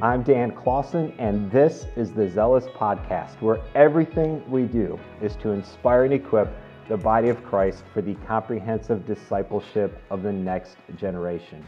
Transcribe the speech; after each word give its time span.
I'm 0.00 0.22
Dan 0.22 0.52
Clausen, 0.52 1.12
and 1.18 1.50
this 1.50 1.88
is 1.96 2.12
the 2.12 2.28
Zealous 2.28 2.66
Podcast, 2.66 3.42
where 3.42 3.58
everything 3.74 4.48
we 4.48 4.62
do 4.62 4.96
is 5.20 5.34
to 5.42 5.50
inspire 5.50 6.04
and 6.04 6.14
equip 6.14 6.48
the 6.88 6.96
body 6.96 7.30
of 7.30 7.42
Christ 7.42 7.82
for 7.92 8.00
the 8.00 8.14
comprehensive 8.24 9.04
discipleship 9.08 10.00
of 10.10 10.22
the 10.22 10.30
next 10.30 10.76
generation. 10.96 11.66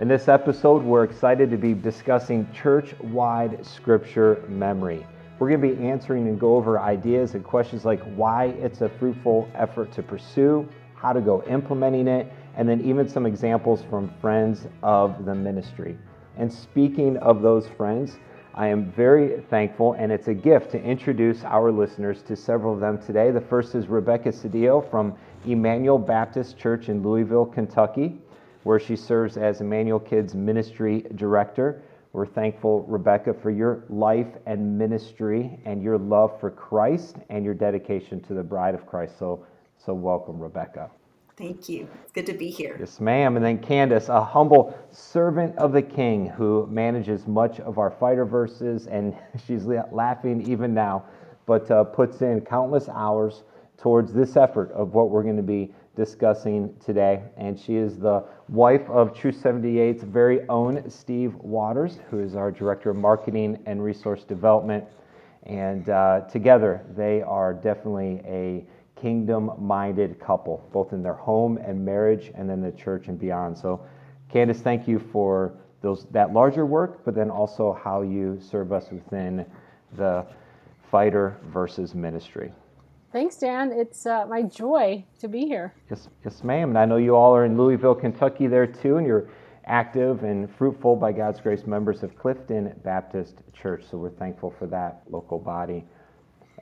In 0.00 0.08
this 0.08 0.26
episode, 0.26 0.82
we're 0.82 1.04
excited 1.04 1.48
to 1.52 1.56
be 1.56 1.72
discussing 1.72 2.50
church 2.52 2.98
wide 2.98 3.64
scripture 3.64 4.42
memory. 4.48 5.06
We're 5.38 5.50
going 5.50 5.60
to 5.60 5.76
be 5.76 5.86
answering 5.86 6.26
and 6.26 6.40
go 6.40 6.56
over 6.56 6.80
ideas 6.80 7.36
and 7.36 7.44
questions 7.44 7.84
like 7.84 8.02
why 8.16 8.46
it's 8.46 8.80
a 8.80 8.88
fruitful 8.88 9.48
effort 9.54 9.92
to 9.92 10.02
pursue, 10.02 10.68
how 10.96 11.12
to 11.12 11.20
go 11.20 11.44
implementing 11.44 12.08
it, 12.08 12.32
and 12.56 12.68
then 12.68 12.80
even 12.80 13.08
some 13.08 13.26
examples 13.26 13.84
from 13.88 14.12
friends 14.20 14.66
of 14.82 15.24
the 15.24 15.36
ministry. 15.36 15.96
And 16.40 16.50
speaking 16.50 17.18
of 17.18 17.42
those 17.42 17.68
friends, 17.68 18.16
I 18.54 18.68
am 18.68 18.90
very 18.92 19.42
thankful, 19.50 19.92
and 19.92 20.10
it's 20.10 20.28
a 20.28 20.32
gift 20.32 20.70
to 20.70 20.82
introduce 20.82 21.44
our 21.44 21.70
listeners 21.70 22.22
to 22.22 22.34
several 22.34 22.72
of 22.72 22.80
them 22.80 22.96
today. 22.96 23.30
The 23.30 23.42
first 23.42 23.74
is 23.74 23.88
Rebecca 23.88 24.30
Cedillo 24.30 24.90
from 24.90 25.14
Emmanuel 25.44 25.98
Baptist 25.98 26.56
Church 26.56 26.88
in 26.88 27.02
Louisville, 27.02 27.44
Kentucky, 27.44 28.16
where 28.62 28.80
she 28.80 28.96
serves 28.96 29.36
as 29.36 29.60
Emmanuel 29.60 30.00
Kids 30.00 30.34
Ministry 30.34 31.04
Director. 31.14 31.82
We're 32.14 32.24
thankful, 32.24 32.84
Rebecca, 32.88 33.34
for 33.34 33.50
your 33.50 33.84
life 33.90 34.38
and 34.46 34.78
ministry 34.78 35.60
and 35.66 35.82
your 35.82 35.98
love 35.98 36.40
for 36.40 36.50
Christ 36.50 37.16
and 37.28 37.44
your 37.44 37.54
dedication 37.54 38.18
to 38.22 38.32
the 38.32 38.42
bride 38.42 38.74
of 38.74 38.86
Christ. 38.86 39.18
So, 39.18 39.44
so 39.76 39.92
welcome, 39.92 40.40
Rebecca. 40.40 40.90
Thank 41.40 41.70
you. 41.70 41.88
It's 42.02 42.12
good 42.12 42.26
to 42.26 42.34
be 42.34 42.50
here. 42.50 42.76
Yes, 42.78 43.00
ma'am. 43.00 43.36
And 43.36 43.42
then 43.42 43.58
Candace, 43.60 44.10
a 44.10 44.22
humble 44.22 44.78
servant 44.90 45.56
of 45.56 45.72
the 45.72 45.80
King 45.80 46.26
who 46.26 46.68
manages 46.70 47.26
much 47.26 47.60
of 47.60 47.78
our 47.78 47.90
fighter 47.90 48.26
verses, 48.26 48.86
and 48.86 49.16
she's 49.46 49.64
laughing 49.64 50.46
even 50.46 50.74
now, 50.74 51.02
but 51.46 51.70
uh, 51.70 51.84
puts 51.84 52.20
in 52.20 52.42
countless 52.42 52.90
hours 52.90 53.44
towards 53.78 54.12
this 54.12 54.36
effort 54.36 54.70
of 54.72 54.92
what 54.92 55.08
we're 55.08 55.22
going 55.22 55.38
to 55.38 55.42
be 55.42 55.72
discussing 55.96 56.74
today. 56.84 57.22
And 57.38 57.58
she 57.58 57.76
is 57.76 57.98
the 57.98 58.22
wife 58.48 58.86
of 58.90 59.16
Truth 59.16 59.42
78's 59.42 60.02
very 60.02 60.46
own 60.50 60.90
Steve 60.90 61.34
Waters, 61.36 62.00
who 62.10 62.20
is 62.20 62.36
our 62.36 62.50
Director 62.50 62.90
of 62.90 62.96
Marketing 62.96 63.58
and 63.64 63.82
Resource 63.82 64.24
Development. 64.24 64.84
And 65.44 65.88
uh, 65.88 66.20
together, 66.30 66.84
they 66.94 67.22
are 67.22 67.54
definitely 67.54 68.20
a 68.26 68.66
kingdom 69.00 69.52
minded 69.58 70.20
couple, 70.20 70.68
both 70.72 70.92
in 70.92 71.02
their 71.02 71.14
home 71.14 71.58
and 71.58 71.84
marriage, 71.84 72.30
and 72.34 72.48
then 72.48 72.60
the 72.60 72.72
church 72.72 73.08
and 73.08 73.18
beyond. 73.18 73.56
So, 73.56 73.84
Candace, 74.30 74.60
thank 74.60 74.86
you 74.86 74.98
for 74.98 75.54
those, 75.80 76.06
that 76.10 76.32
larger 76.32 76.66
work, 76.66 77.04
but 77.04 77.14
then 77.14 77.30
also 77.30 77.78
how 77.82 78.02
you 78.02 78.38
serve 78.40 78.72
us 78.72 78.90
within 78.90 79.46
the 79.96 80.26
fighter 80.90 81.36
verses 81.52 81.94
ministry. 81.94 82.52
Thanks, 83.12 83.36
Dan. 83.36 83.72
It's 83.72 84.06
uh, 84.06 84.26
my 84.26 84.42
joy 84.42 85.04
to 85.18 85.26
be 85.26 85.46
here. 85.46 85.74
Yes, 85.90 86.08
yes, 86.24 86.44
ma'am. 86.44 86.68
And 86.68 86.78
I 86.78 86.84
know 86.84 86.96
you 86.96 87.16
all 87.16 87.34
are 87.34 87.44
in 87.44 87.56
Louisville, 87.56 87.94
Kentucky, 87.94 88.46
there 88.46 88.66
too, 88.66 88.98
and 88.98 89.06
you're 89.06 89.28
active 89.64 90.22
and 90.22 90.48
fruitful 90.56 90.96
by 90.96 91.12
God's 91.12 91.40
grace 91.40 91.66
members 91.66 92.02
of 92.02 92.16
Clifton 92.16 92.72
Baptist 92.84 93.42
Church. 93.52 93.84
So 93.90 93.98
we're 93.98 94.10
thankful 94.10 94.54
for 94.58 94.66
that 94.68 95.02
local 95.08 95.38
body. 95.38 95.84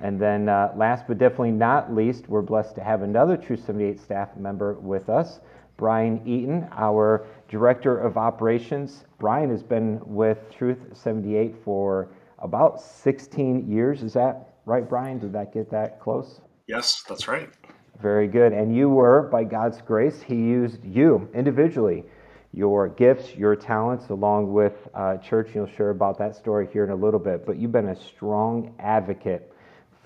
And 0.00 0.20
then, 0.20 0.48
uh, 0.48 0.72
last 0.76 1.06
but 1.08 1.18
definitely 1.18 1.52
not 1.52 1.94
least, 1.94 2.28
we're 2.28 2.42
blessed 2.42 2.74
to 2.76 2.84
have 2.84 3.02
another 3.02 3.36
Truth 3.36 3.64
78 3.66 4.00
staff 4.00 4.36
member 4.36 4.74
with 4.74 5.08
us, 5.08 5.40
Brian 5.76 6.20
Eaton, 6.26 6.68
our 6.72 7.26
Director 7.48 7.98
of 7.98 8.16
Operations. 8.16 9.04
Brian 9.18 9.50
has 9.50 9.62
been 9.62 10.00
with 10.04 10.38
Truth 10.50 10.78
78 10.92 11.56
for 11.64 12.08
about 12.38 12.80
16 12.80 13.70
years. 13.70 14.02
Is 14.02 14.12
that 14.12 14.48
Right, 14.68 14.86
Brian? 14.86 15.18
Did 15.18 15.32
that 15.32 15.54
get 15.54 15.70
that 15.70 15.98
close? 15.98 16.42
Yes, 16.66 17.02
that's 17.08 17.26
right. 17.26 17.48
Very 18.02 18.28
good. 18.28 18.52
And 18.52 18.76
you 18.76 18.90
were, 18.90 19.22
by 19.22 19.42
God's 19.42 19.80
grace, 19.80 20.20
He 20.20 20.34
used 20.34 20.84
you 20.84 21.26
individually, 21.32 22.04
your 22.52 22.86
gifts, 22.86 23.34
your 23.34 23.56
talents, 23.56 24.10
along 24.10 24.52
with 24.52 24.74
uh, 24.92 25.16
church. 25.16 25.52
You'll 25.54 25.68
share 25.68 25.88
about 25.88 26.18
that 26.18 26.36
story 26.36 26.68
here 26.70 26.84
in 26.84 26.90
a 26.90 26.94
little 26.94 27.18
bit. 27.18 27.46
But 27.46 27.56
you've 27.56 27.72
been 27.72 27.88
a 27.88 27.96
strong 27.96 28.74
advocate 28.78 29.50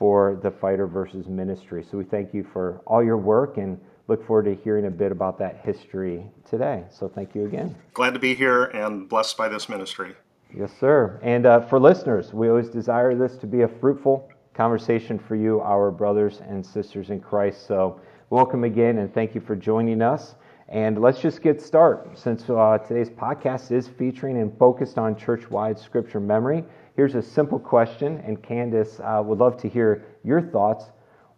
for 0.03 0.37
the 0.43 0.51
fighter 0.51 0.89
verses 0.89 1.29
ministry. 1.29 1.87
So 1.89 1.97
we 1.97 2.03
thank 2.03 2.35
you 2.35 2.45
for 2.53 2.81
all 2.89 3.05
your 3.05 3.17
work 3.17 3.57
and 3.57 3.81
look 4.09 4.27
forward 4.27 4.47
to 4.47 4.55
hearing 4.57 4.87
a 4.87 4.91
bit 4.91 5.13
about 5.13 5.39
that 5.39 5.61
history 5.63 6.27
today. 6.45 6.83
So 6.91 7.09
thank 7.09 7.37
you 7.37 7.45
again. 7.45 7.73
Glad 7.95 8.13
to 8.15 8.19
be 8.19 8.35
here 8.35 8.65
and 8.65 9.09
blessed 9.09 9.37
by 9.37 9.47
this 9.47 9.69
ministry. 9.69 10.17
Yes, 10.53 10.73
sir. 10.81 11.21
And 11.23 11.47
uh, 11.47 11.61
for 11.61 11.79
listeners, 11.79 12.33
we 12.33 12.49
always 12.49 12.69
desire 12.69 13.15
this 13.15 13.37
to 13.37 13.47
be 13.47 13.63
a 13.63 13.69
fruitful 13.69 14.29
conversation 14.55 15.21
for 15.21 15.37
you, 15.37 15.61
our 15.61 15.93
brothers 15.93 16.41
and 16.49 16.67
sisters 16.67 17.11
in 17.11 17.21
Christ. 17.21 17.69
So, 17.69 18.01
welcome 18.31 18.65
again 18.65 18.99
and 18.99 19.15
thank 19.15 19.37
you 19.37 19.41
for 19.41 19.55
joining 19.55 20.03
us. 20.03 20.35
And 20.69 21.01
let's 21.01 21.21
just 21.21 21.43
get 21.43 21.63
started. 21.63 22.19
Since 22.19 22.51
uh, 22.51 22.79
today's 22.79 23.11
podcast 23.11 23.71
is 23.71 23.87
featuring 23.87 24.41
and 24.41 24.53
focused 24.59 24.99
on 24.99 25.15
church 25.15 25.49
wide 25.49 25.79
scripture 25.79 26.19
memory, 26.19 26.65
here's 26.97 27.15
a 27.15 27.23
simple 27.23 27.59
question, 27.59 28.23
and 28.27 28.43
Candace 28.43 29.01
uh, 29.01 29.23
would 29.25 29.39
love 29.39 29.57
to 29.59 29.69
hear 29.69 30.05
your 30.25 30.41
thoughts. 30.41 30.87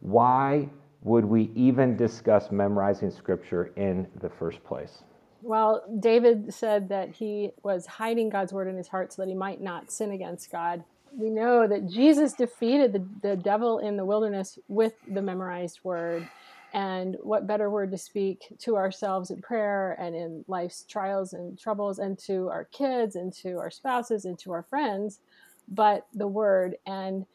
Why 0.01 0.69
would 1.03 1.25
we 1.25 1.51
even 1.55 1.97
discuss 1.97 2.51
memorizing 2.51 3.11
scripture 3.11 3.73
in 3.77 4.07
the 4.21 4.29
first 4.29 4.63
place? 4.65 5.03
Well, 5.43 5.85
David 6.01 6.55
said 6.55 6.89
that 6.89 7.11
he 7.11 7.51
was 7.63 7.85
hiding 7.87 8.31
God's 8.31 8.53
word 8.53 8.69
in 8.69 8.77
his 8.77 8.89
heart 8.89 9.13
so 9.13 9.23
that 9.23 9.29
he 9.29 9.35
might 9.35 9.61
not 9.61 9.93
sin 9.93 10.11
against 10.11 10.51
God 10.51 10.85
we 11.17 11.31
know 11.31 11.67
that 11.67 11.89
Jesus 11.89 12.33
defeated 12.33 12.93
the, 12.93 13.07
the 13.29 13.37
devil 13.37 13.79
in 13.79 13.97
the 13.97 14.05
wilderness 14.05 14.59
with 14.69 14.95
the 15.09 15.23
memorized 15.23 15.81
word. 15.85 16.29
And 16.75 17.17
what 17.23 17.47
better 17.47 17.71
word 17.71 17.93
to 17.93 17.99
speak 17.99 18.53
to 18.59 18.77
ourselves 18.77 19.31
in 19.31 19.41
prayer 19.41 19.97
and 20.01 20.15
in 20.15 20.45
life's 20.49 20.83
trials 20.83 21.33
and 21.33 21.59
troubles, 21.59 22.01
and 22.01 22.19
to 22.27 22.49
our 22.49 22.65
kids, 22.65 23.15
and 23.15 23.33
to 23.35 23.59
our 23.59 23.71
spouses, 23.71 24.25
and 24.25 24.37
to 24.41 24.53
our 24.53 24.65
friends, 24.65 25.21
but 25.69 26.07
the 26.13 26.27
word. 26.27 26.75
And 26.85 27.27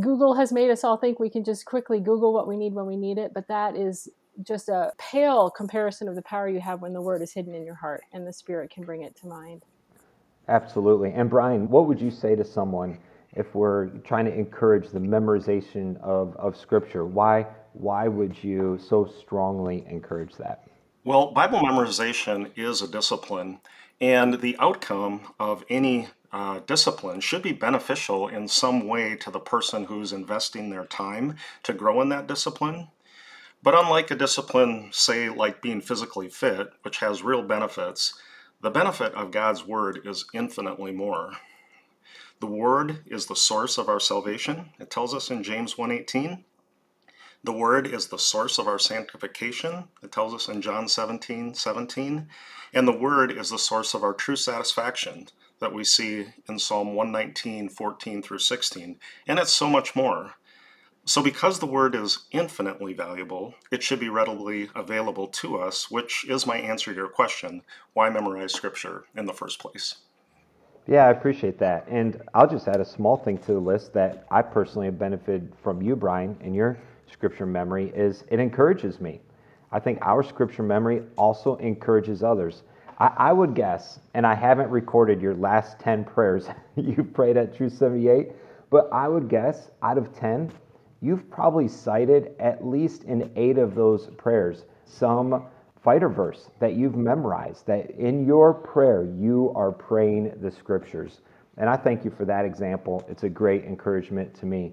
Google 0.00 0.34
has 0.34 0.52
made 0.52 0.70
us 0.70 0.84
all 0.84 0.96
think 0.96 1.20
we 1.20 1.30
can 1.30 1.44
just 1.44 1.64
quickly 1.64 2.00
Google 2.00 2.32
what 2.34 2.48
we 2.48 2.56
need 2.56 2.74
when 2.74 2.86
we 2.86 2.96
need 2.96 3.18
it, 3.18 3.32
but 3.32 3.46
that 3.48 3.76
is 3.76 4.08
just 4.42 4.68
a 4.68 4.92
pale 4.98 5.50
comparison 5.50 6.08
of 6.08 6.14
the 6.14 6.22
power 6.22 6.48
you 6.48 6.60
have 6.60 6.80
when 6.80 6.92
the 6.92 7.00
word 7.00 7.22
is 7.22 7.32
hidden 7.32 7.54
in 7.54 7.64
your 7.64 7.74
heart 7.74 8.02
and 8.12 8.26
the 8.26 8.32
Spirit 8.32 8.70
can 8.70 8.84
bring 8.84 9.02
it 9.02 9.14
to 9.16 9.26
mind. 9.26 9.64
Absolutely. 10.48 11.12
And 11.12 11.30
Brian, 11.30 11.68
what 11.68 11.86
would 11.86 12.00
you 12.00 12.10
say 12.10 12.34
to 12.34 12.44
someone 12.44 12.98
if 13.34 13.54
we're 13.54 13.88
trying 14.00 14.24
to 14.24 14.34
encourage 14.34 14.88
the 14.88 14.98
memorization 14.98 16.00
of, 16.00 16.34
of 16.36 16.56
Scripture? 16.56 17.04
Why, 17.04 17.46
why 17.72 18.08
would 18.08 18.42
you 18.42 18.78
so 18.88 19.10
strongly 19.20 19.84
encourage 19.88 20.36
that? 20.36 20.64
Well, 21.04 21.32
Bible 21.32 21.60
memorization 21.60 22.50
is 22.56 22.80
a 22.80 22.88
discipline, 22.88 23.60
and 24.00 24.40
the 24.40 24.56
outcome 24.58 25.32
of 25.40 25.64
any 25.68 26.08
uh, 26.32 26.60
discipline 26.60 27.20
should 27.20 27.42
be 27.42 27.52
beneficial 27.52 28.28
in 28.28 28.48
some 28.48 28.86
way 28.86 29.16
to 29.16 29.30
the 29.30 29.40
person 29.40 29.84
who's 29.84 30.12
investing 30.12 30.70
their 30.70 30.86
time 30.86 31.36
to 31.64 31.72
grow 31.72 32.00
in 32.00 32.08
that 32.10 32.26
discipline. 32.26 32.88
But 33.62 33.74
unlike 33.78 34.10
a 34.10 34.16
discipline, 34.16 34.90
say, 34.92 35.28
like 35.28 35.62
being 35.62 35.80
physically 35.80 36.28
fit, 36.28 36.70
which 36.82 36.98
has 36.98 37.22
real 37.22 37.42
benefits, 37.42 38.14
the 38.60 38.70
benefit 38.70 39.14
of 39.14 39.30
God's 39.30 39.66
Word 39.66 40.00
is 40.04 40.24
infinitely 40.32 40.92
more. 40.92 41.32
The 42.40 42.46
Word 42.46 43.04
is 43.06 43.26
the 43.26 43.36
source 43.36 43.78
of 43.78 43.88
our 43.88 44.00
salvation. 44.00 44.70
It 44.80 44.90
tells 44.90 45.14
us 45.14 45.30
in 45.30 45.42
James 45.42 45.74
1:18. 45.76 46.44
The 47.44 47.52
Word 47.52 47.88
is 47.88 48.06
the 48.06 48.20
source 48.20 48.58
of 48.58 48.68
our 48.68 48.78
sanctification. 48.78 49.88
It 50.00 50.12
tells 50.12 50.32
us 50.32 50.48
in 50.48 50.62
John 50.62 50.86
17, 50.86 51.54
17. 51.54 52.28
And 52.72 52.86
the 52.86 52.96
Word 52.96 53.32
is 53.32 53.50
the 53.50 53.58
source 53.58 53.94
of 53.94 54.04
our 54.04 54.14
true 54.14 54.36
satisfaction 54.36 55.26
that 55.58 55.74
we 55.74 55.82
see 55.82 56.26
in 56.48 56.60
Psalm 56.60 56.94
119, 56.94 57.68
14 57.68 58.22
through 58.22 58.38
16. 58.38 58.96
And 59.26 59.38
it's 59.40 59.52
so 59.52 59.68
much 59.68 59.96
more. 59.96 60.34
So, 61.04 61.20
because 61.20 61.58
the 61.58 61.66
Word 61.66 61.96
is 61.96 62.26
infinitely 62.30 62.92
valuable, 62.92 63.54
it 63.72 63.82
should 63.82 63.98
be 63.98 64.08
readily 64.08 64.70
available 64.76 65.26
to 65.26 65.58
us, 65.58 65.90
which 65.90 66.24
is 66.28 66.46
my 66.46 66.58
answer 66.58 66.92
to 66.92 66.96
your 66.96 67.08
question 67.08 67.62
why 67.92 68.08
memorize 68.08 68.54
Scripture 68.54 69.06
in 69.16 69.26
the 69.26 69.32
first 69.32 69.58
place? 69.58 69.96
Yeah, 70.86 71.06
I 71.06 71.10
appreciate 71.10 71.58
that. 71.58 71.88
And 71.88 72.22
I'll 72.34 72.48
just 72.48 72.68
add 72.68 72.80
a 72.80 72.84
small 72.84 73.16
thing 73.16 73.38
to 73.38 73.52
the 73.52 73.58
list 73.58 73.92
that 73.94 74.26
I 74.30 74.42
personally 74.42 74.86
have 74.86 74.98
benefited 74.98 75.52
from 75.60 75.82
you, 75.82 75.96
Brian, 75.96 76.36
in 76.40 76.54
your 76.54 76.78
scripture 77.10 77.46
memory 77.46 77.92
is 77.94 78.24
it 78.28 78.40
encourages 78.40 79.00
me. 79.00 79.20
I 79.70 79.80
think 79.80 79.98
our 80.02 80.22
scripture 80.22 80.62
memory 80.62 81.02
also 81.16 81.56
encourages 81.56 82.22
others. 82.22 82.62
I, 82.98 83.12
I 83.16 83.32
would 83.32 83.54
guess, 83.54 84.00
and 84.14 84.26
I 84.26 84.34
haven't 84.34 84.70
recorded 84.70 85.20
your 85.20 85.34
last 85.34 85.78
10 85.80 86.04
prayers 86.04 86.48
you 86.76 87.02
prayed 87.02 87.36
at 87.36 87.56
Truth 87.56 87.74
78, 87.74 88.32
but 88.70 88.88
I 88.92 89.08
would 89.08 89.28
guess 89.28 89.70
out 89.82 89.98
of 89.98 90.14
10, 90.14 90.52
you've 91.00 91.28
probably 91.30 91.68
cited 91.68 92.34
at 92.38 92.66
least 92.66 93.04
in 93.04 93.30
eight 93.36 93.58
of 93.58 93.74
those 93.74 94.08
prayers 94.16 94.64
some 94.84 95.46
fighter 95.82 96.08
verse 96.08 96.50
that 96.60 96.74
you've 96.74 96.96
memorized, 96.96 97.66
that 97.66 97.90
in 97.90 98.24
your 98.24 98.54
prayer 98.54 99.04
you 99.04 99.52
are 99.56 99.72
praying 99.72 100.32
the 100.40 100.50
scriptures. 100.50 101.20
And 101.58 101.68
I 101.68 101.76
thank 101.76 102.04
you 102.04 102.10
for 102.10 102.24
that 102.24 102.44
example. 102.44 103.04
It's 103.08 103.24
a 103.24 103.28
great 103.28 103.64
encouragement 103.64 104.32
to 104.36 104.46
me. 104.46 104.72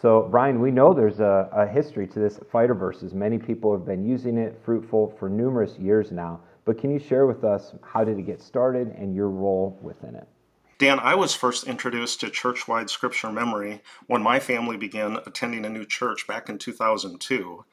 So, 0.00 0.28
Brian, 0.30 0.62
we 0.62 0.70
know 0.70 0.94
there's 0.94 1.20
a, 1.20 1.50
a 1.52 1.66
history 1.66 2.06
to 2.06 2.18
this 2.18 2.40
fighter 2.50 2.72
verses. 2.72 3.12
Many 3.12 3.36
people 3.36 3.70
have 3.76 3.84
been 3.84 4.02
using 4.02 4.38
it 4.38 4.58
fruitful 4.64 5.14
for 5.18 5.28
numerous 5.28 5.78
years 5.78 6.10
now. 6.10 6.40
But 6.64 6.78
can 6.78 6.90
you 6.90 6.98
share 6.98 7.26
with 7.26 7.44
us 7.44 7.74
how 7.82 8.04
did 8.04 8.18
it 8.18 8.22
get 8.22 8.40
started 8.40 8.94
and 8.96 9.14
your 9.14 9.28
role 9.28 9.78
within 9.82 10.14
it? 10.14 10.26
Dan, 10.78 10.98
I 11.00 11.14
was 11.14 11.34
first 11.34 11.64
introduced 11.64 12.20
to 12.20 12.30
church-wide 12.30 12.88
scripture 12.88 13.30
memory 13.30 13.82
when 14.06 14.22
my 14.22 14.40
family 14.40 14.78
began 14.78 15.18
attending 15.26 15.66
a 15.66 15.68
new 15.68 15.84
church 15.84 16.26
back 16.26 16.48
in 16.48 16.56
2002. 16.56 17.66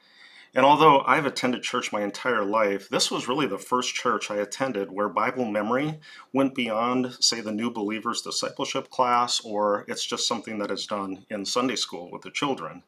And 0.54 0.64
although 0.64 1.02
I've 1.06 1.26
attended 1.26 1.62
church 1.62 1.92
my 1.92 2.02
entire 2.02 2.44
life, 2.44 2.88
this 2.88 3.10
was 3.10 3.28
really 3.28 3.46
the 3.46 3.58
first 3.58 3.94
church 3.94 4.30
I 4.30 4.36
attended 4.36 4.90
where 4.90 5.08
Bible 5.08 5.44
memory 5.44 6.00
went 6.32 6.54
beyond, 6.54 7.16
say, 7.20 7.40
the 7.40 7.52
new 7.52 7.70
believers 7.70 8.22
discipleship 8.22 8.90
class, 8.90 9.40
or 9.40 9.84
it's 9.88 10.06
just 10.06 10.26
something 10.26 10.58
that 10.58 10.70
is 10.70 10.86
done 10.86 11.26
in 11.28 11.44
Sunday 11.44 11.76
school 11.76 12.10
with 12.10 12.22
the 12.22 12.30
children. 12.30 12.82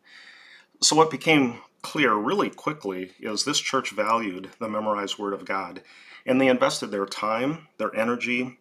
So, 0.81 0.97
what 0.97 1.11
became 1.11 1.61
clear 1.83 2.15
really 2.15 2.49
quickly 2.49 3.13
is 3.21 3.45
this 3.45 3.61
church 3.61 3.91
valued 3.91 4.51
the 4.59 4.69
memorized 4.69 5.19
Word 5.19 5.35
of 5.35 5.45
God, 5.45 5.83
and 6.25 6.41
they 6.41 6.49
invested 6.49 6.87
their 6.87 7.07
time, 7.07 7.69
their 7.77 7.95
energy, 7.95 8.59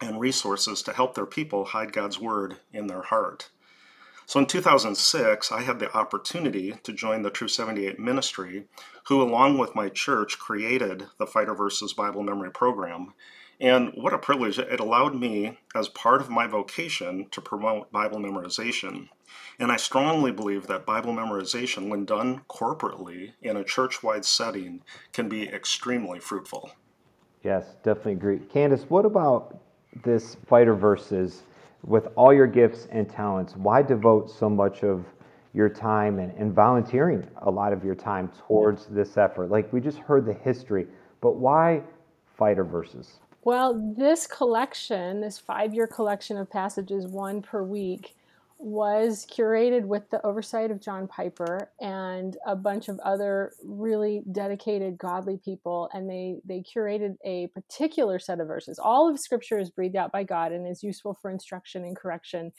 and 0.00 0.20
resources 0.20 0.82
to 0.82 0.92
help 0.92 1.14
their 1.14 1.26
people 1.26 1.66
hide 1.66 1.92
God's 1.92 2.18
Word 2.18 2.56
in 2.72 2.86
their 2.86 3.02
heart. 3.02 3.50
So 4.28 4.38
in 4.40 4.44
2006, 4.44 5.50
I 5.50 5.62
had 5.62 5.78
the 5.78 5.90
opportunity 5.96 6.74
to 6.82 6.92
join 6.92 7.22
the 7.22 7.30
Truth 7.30 7.52
78 7.52 7.98
ministry, 7.98 8.66
who, 9.06 9.22
along 9.22 9.56
with 9.56 9.74
my 9.74 9.88
church, 9.88 10.38
created 10.38 11.06
the 11.18 11.26
Fighter 11.26 11.54
Verses 11.54 11.94
Bible 11.94 12.22
Memory 12.22 12.50
Program. 12.50 13.14
And 13.58 13.90
what 13.94 14.12
a 14.12 14.18
privilege! 14.18 14.58
It 14.58 14.80
allowed 14.80 15.14
me, 15.14 15.56
as 15.74 15.88
part 15.88 16.20
of 16.20 16.28
my 16.28 16.46
vocation, 16.46 17.28
to 17.30 17.40
promote 17.40 17.90
Bible 17.90 18.18
memorization. 18.18 19.08
And 19.58 19.72
I 19.72 19.78
strongly 19.78 20.30
believe 20.30 20.66
that 20.66 20.84
Bible 20.84 21.14
memorization, 21.14 21.88
when 21.88 22.04
done 22.04 22.42
corporately 22.50 23.32
in 23.40 23.56
a 23.56 23.64
church 23.64 24.02
wide 24.02 24.26
setting, 24.26 24.82
can 25.14 25.30
be 25.30 25.48
extremely 25.48 26.20
fruitful. 26.20 26.72
Yes, 27.42 27.76
definitely 27.82 28.12
agree. 28.12 28.40
Candace, 28.40 28.84
what 28.90 29.06
about 29.06 29.58
this 30.04 30.36
fighter 30.46 30.74
verses 30.74 31.44
with 31.82 32.08
all 32.16 32.32
your 32.32 32.46
gifts 32.46 32.86
and 32.90 33.08
talents, 33.08 33.56
why 33.56 33.82
devote 33.82 34.30
so 34.30 34.48
much 34.48 34.82
of 34.82 35.04
your 35.54 35.68
time 35.68 36.18
and, 36.18 36.32
and 36.36 36.52
volunteering 36.52 37.26
a 37.42 37.50
lot 37.50 37.72
of 37.72 37.84
your 37.84 37.94
time 37.94 38.30
towards 38.46 38.86
this 38.86 39.16
effort? 39.16 39.50
Like 39.50 39.72
we 39.72 39.80
just 39.80 39.98
heard 39.98 40.26
the 40.26 40.34
history, 40.34 40.86
but 41.20 41.36
why 41.36 41.82
fighter 42.36 42.64
verses? 42.64 43.20
Well, 43.44 43.94
this 43.96 44.26
collection, 44.26 45.20
this 45.20 45.38
five 45.38 45.72
year 45.72 45.86
collection 45.86 46.36
of 46.36 46.50
passages, 46.50 47.06
one 47.06 47.40
per 47.40 47.62
week, 47.62 48.14
was 48.58 49.24
curated 49.30 49.84
with 49.84 50.10
the 50.10 50.24
oversight 50.26 50.72
of 50.72 50.80
John 50.80 51.06
Piper 51.06 51.70
and 51.80 52.36
a 52.44 52.56
bunch 52.56 52.88
of 52.88 52.98
other 53.00 53.52
really 53.62 54.22
dedicated 54.32 54.98
godly 54.98 55.38
people 55.44 55.88
and 55.92 56.10
they 56.10 56.38
they 56.44 56.62
curated 56.62 57.16
a 57.24 57.46
particular 57.48 58.18
set 58.18 58.40
of 58.40 58.48
verses 58.48 58.80
all 58.80 59.08
of 59.08 59.20
scripture 59.20 59.58
is 59.58 59.70
breathed 59.70 59.94
out 59.94 60.10
by 60.10 60.24
God 60.24 60.50
and 60.50 60.66
is 60.66 60.82
useful 60.82 61.16
for 61.22 61.30
instruction 61.30 61.84
and 61.84 61.96
correction 61.96 62.52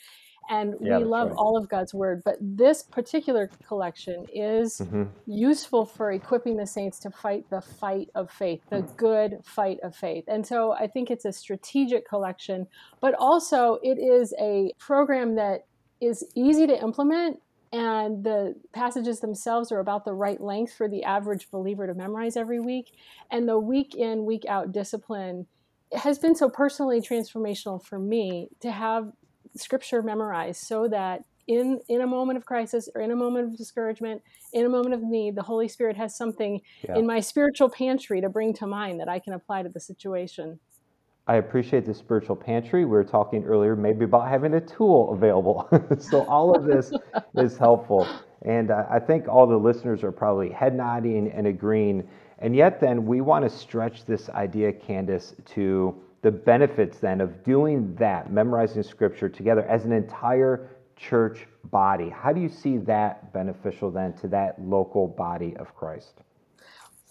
and 0.50 0.74
yeah, 0.82 0.98
we 0.98 1.04
love 1.04 1.30
right. 1.30 1.38
all 1.38 1.58
of 1.58 1.68
God's 1.68 1.94
word 1.94 2.22
but 2.24 2.38
this 2.40 2.82
particular 2.82 3.50
collection 3.68 4.26
is 4.34 4.80
mm-hmm. 4.80 5.04
useful 5.28 5.86
for 5.86 6.14
equipping 6.14 6.56
the 6.56 6.66
saints 6.66 6.98
to 7.00 7.12
fight 7.12 7.44
the 7.50 7.62
fight 7.62 8.08
of 8.16 8.32
faith 8.32 8.62
the 8.70 8.82
good 8.96 9.40
fight 9.44 9.80
of 9.84 9.94
faith 9.94 10.24
and 10.30 10.48
so 10.48 10.72
I 10.72 10.88
think 10.88 11.12
it's 11.12 11.26
a 11.26 11.34
strategic 11.34 12.08
collection 12.08 12.68
but 13.02 13.16
also 13.20 13.80
it 13.84 14.00
is 14.00 14.34
a 14.40 14.72
program 14.80 15.36
that 15.36 15.66
is 16.02 16.24
easy 16.36 16.68
to 16.68 16.82
implement 16.82 17.40
and 17.72 18.24
the 18.24 18.56
passages 18.74 19.20
themselves 19.20 19.72
are 19.72 19.80
about 19.80 20.04
the 20.04 20.14
right 20.14 20.42
length 20.42 20.74
for 20.74 20.88
the 20.88 21.04
average 21.04 21.52
believer 21.52 21.86
to 21.86 21.94
memorize 21.94 22.36
every 22.36 22.60
week 22.60 22.98
and 23.32 23.48
the 23.48 23.60
week 23.60 23.96
in 23.96 24.26
week 24.26 24.46
out 24.48 24.72
discipline 24.72 25.46
has 25.94 26.20
been 26.20 26.36
so 26.36 26.50
personally 26.50 27.02
transformational 27.02 27.84
for 27.84 28.00
me 28.00 28.50
to 28.60 28.72
have 28.72 29.12
scripture 29.56 30.02
memorized 30.02 30.62
so 30.62 30.88
that 30.88 31.24
in 31.48 31.80
in 31.90 32.02
a 32.02 32.08
moment 32.08 32.38
of 32.38 32.46
crisis 32.46 32.88
or 32.94 33.02
in 33.02 33.12
a 33.12 33.16
moment 33.16 33.48
of 33.48 33.58
discouragement 33.58 34.22
in 34.54 34.66
a 34.66 34.70
moment 34.70 34.94
of 34.94 35.02
need 35.02 35.36
the 35.36 35.42
holy 35.42 35.68
spirit 35.68 35.98
has 35.98 36.16
something 36.16 36.62
yeah. 36.88 36.96
in 36.96 37.06
my 37.06 37.20
spiritual 37.20 37.70
pantry 37.70 38.22
to 38.22 38.30
bring 38.30 38.54
to 38.54 38.68
mind 38.68 39.00
that 39.00 39.10
i 39.10 39.20
can 39.20 39.34
apply 39.34 39.64
to 39.64 39.70
the 39.70 39.80
situation 39.80 40.60
I 41.30 41.36
appreciate 41.36 41.86
the 41.86 41.94
spiritual 41.94 42.36
pantry. 42.36 42.86
We 42.86 42.90
were 42.90 43.04
talking 43.04 43.44
earlier 43.44 43.76
maybe 43.76 44.06
about 44.06 44.28
having 44.28 44.56
a 44.56 44.62
tool 44.62 45.14
available. 45.14 45.70
so 46.00 46.26
all 46.26 46.56
of 46.56 46.66
this 46.66 46.92
is 47.38 47.56
helpful. 47.56 48.08
And 48.42 48.72
uh, 48.72 48.88
I 48.90 48.98
think 48.98 49.28
all 49.28 49.46
the 49.46 49.56
listeners 49.56 50.04
are 50.04 50.12
probably 50.12 50.50
head 50.50 50.76
nodding 50.76 51.32
and 51.32 51.46
agreeing. 51.46 52.10
And 52.40 52.56
yet, 52.56 52.82
then, 52.82 53.06
we 53.06 53.22
want 53.22 53.48
to 53.48 53.50
stretch 53.56 54.06
this 54.06 54.28
idea, 54.30 54.74
Candace, 54.74 55.36
to 55.54 55.96
the 56.24 56.32
benefits 56.32 56.98
then 56.98 57.22
of 57.22 57.44
doing 57.44 57.94
that, 58.00 58.32
memorizing 58.32 58.82
scripture 58.82 59.30
together 59.30 59.62
as 59.66 59.86
an 59.86 59.92
entire 59.92 60.72
church 60.96 61.46
body. 61.66 62.10
How 62.10 62.34
do 62.34 62.42
you 62.42 62.50
see 62.50 62.78
that 62.80 63.32
beneficial 63.34 63.92
then 63.92 64.14
to 64.14 64.28
that 64.30 64.60
local 64.60 65.08
body 65.08 65.56
of 65.58 65.76
Christ? 65.76 66.22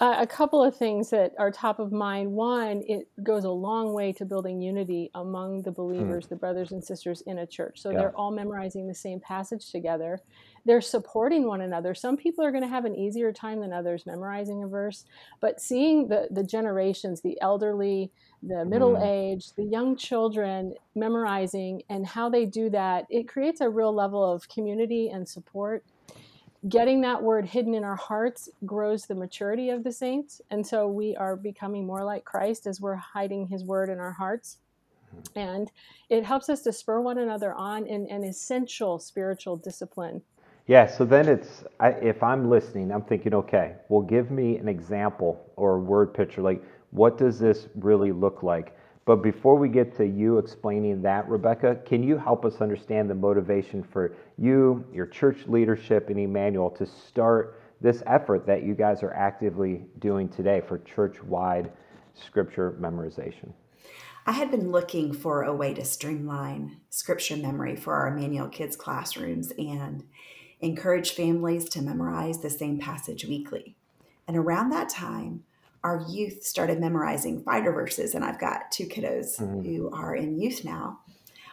Uh, 0.00 0.15
a 0.21 0.27
couple 0.27 0.62
of 0.62 0.77
things 0.77 1.11
that 1.11 1.33
are 1.39 1.50
top 1.50 1.81
of 1.81 1.91
mind. 1.91 2.31
One, 2.31 2.85
it 2.87 3.09
goes 3.25 3.43
a 3.43 3.50
long 3.50 3.93
way 3.93 4.12
to 4.12 4.25
building 4.25 4.62
unity 4.62 5.11
among 5.17 5.62
the 5.62 5.73
believers, 5.73 6.27
mm. 6.27 6.29
the 6.29 6.37
brothers 6.37 6.71
and 6.71 6.85
sisters 6.85 7.21
in 7.23 7.39
a 7.39 7.47
church. 7.47 7.83
So 7.83 7.91
yeah. 7.91 7.99
they're 7.99 8.17
all 8.17 8.31
memorizing 8.31 8.87
the 8.87 8.95
same 8.95 9.19
passage 9.19 9.73
together. 9.73 10.21
They're 10.65 10.81
supporting 10.81 11.49
one 11.49 11.62
another. 11.62 11.97
Some 11.97 12.17
people 12.17 12.45
are 12.45 12.53
going 12.53 12.62
to 12.62 12.69
have 12.69 12.85
an 12.85 12.95
easier 12.95 13.33
time 13.33 13.61
than 13.61 13.73
others 13.73 14.06
memorizing 14.06 14.62
a 14.62 14.69
verse, 14.69 15.05
but 15.41 15.61
seeing 15.61 16.06
the, 16.06 16.29
the 16.31 16.45
generations, 16.45 17.21
the 17.21 17.37
elderly, 17.41 18.12
the 18.41 18.65
middle 18.65 18.93
mm. 18.93 19.05
aged, 19.05 19.56
the 19.56 19.65
young 19.65 19.97
children 19.97 20.75
memorizing 20.95 21.83
and 21.89 22.06
how 22.06 22.29
they 22.29 22.47
do 22.47 22.71
that, 22.71 23.06
it 23.11 23.27
creates 23.27 23.61
a 23.61 23.69
real 23.69 23.93
level 23.93 24.25
of 24.25 24.49
community 24.49 25.09
and 25.09 25.29
support 25.29 25.85
getting 26.67 27.01
that 27.03 27.23
word 27.23 27.47
hidden 27.47 27.75
in 27.75 27.85
our 27.85 27.97
hearts 27.97 28.49
grows 28.67 29.07
the 29.07 29.15
maturity 29.15 29.71
of 29.71 29.85
the 29.85 29.93
saints. 29.93 30.41
And 30.51 30.67
so 30.67 30.89
we 30.89 31.15
are 31.17 31.37
becoming 31.37 31.87
more 31.87 32.03
like 32.03 32.25
Christ 32.25 32.67
as 32.67 32.81
we're 32.81 32.97
hiding 32.97 33.47
his 33.47 33.65
word 33.65 33.89
in 33.89 34.01
our 34.01 34.13
hearts. 34.13 34.59
And 35.37 35.71
it 36.11 36.25
helps 36.25 36.49
us 36.49 36.63
to 36.63 36.73
spur 36.73 37.00
one 37.00 37.19
another 37.19 37.55
on 37.55 37.87
in 37.87 38.07
an 38.09 38.25
essential 38.25 38.99
spiritual 38.99 39.57
discipline. 39.57 40.23
Yeah, 40.67 40.87
so 40.87 41.05
then 41.07 41.29
it's, 41.29 41.65
I, 41.81 41.91
if 41.93 42.23
I'm 42.23 42.50
listening, 42.50 42.93
I'm 42.93 43.03
thinking, 43.03 43.33
okay, 43.35 43.77
well, 43.88 44.03
give 44.03 44.31
me 44.31 44.59
an 44.59 44.69
example 44.69 45.50
or 45.57 45.77
a 45.77 45.81
word 45.81 46.12
picture. 46.12 46.43
Like, 46.43 46.62
what 46.91 47.17
does 47.17 47.38
this 47.38 47.69
really 47.75 48.12
look 48.12 48.43
like? 48.43 48.77
But 49.09 49.23
before 49.23 49.57
we 49.57 49.71
get 49.71 49.97
to 49.97 50.07
you 50.07 50.37
explaining 50.37 51.00
that, 51.00 51.27
Rebecca, 51.31 51.77
can 51.87 52.03
you 52.03 52.19
help 52.19 52.45
us 52.45 52.61
understand 52.61 53.09
the 53.09 53.15
motivation 53.15 53.83
for 53.83 54.15
you, 54.37 54.85
your 54.93 55.07
church 55.07 55.47
leadership, 55.47 56.11
and 56.11 56.19
Emmanuel 56.19 56.69
to 56.73 56.85
start 56.85 57.59
this 57.81 58.03
effort 58.05 58.45
that 58.45 58.65
you 58.65 58.75
guys 58.75 59.03
are 59.03 59.15
actively 59.15 59.87
doing 59.99 60.29
today 60.29 60.61
for 60.61 60.81
church 60.81 61.23
wide 61.23 61.73
scripture 62.12 62.77
memorization? 62.79 63.50
I 64.27 64.33
had 64.33 64.50
been 64.50 64.71
looking 64.71 65.15
for 65.15 65.43
a 65.43 65.57
way 65.57 65.73
to 65.73 65.87
streamline 65.87 66.77
scripture 66.91 67.38
memory 67.38 67.77
for 67.77 67.95
our 67.95 68.09
Emmanuel 68.09 68.49
kids 68.49 68.77
classrooms 68.77 69.53
and 69.57 70.05
encourage 70.61 71.12
families 71.12 71.67
to 71.71 71.81
memorize 71.81 72.41
the 72.41 72.50
same 72.50 72.79
passage 72.79 73.25
weekly. 73.25 73.75
And 74.27 74.37
around 74.37 74.69
that 74.69 74.91
time, 74.91 75.45
our 75.88 76.04
youth 76.07 76.45
started 76.45 76.78
memorizing 76.78 77.42
fighter 77.42 77.73
verses, 77.73 78.14
and 78.14 78.23
I've 78.23 78.38
got 78.38 78.71
two 78.71 78.85
kiddos 78.85 79.40
mm-hmm. 79.40 79.62
who 79.62 79.90
are 79.90 80.14
in 80.14 80.38
youth 80.38 80.62
now. 80.62 81.00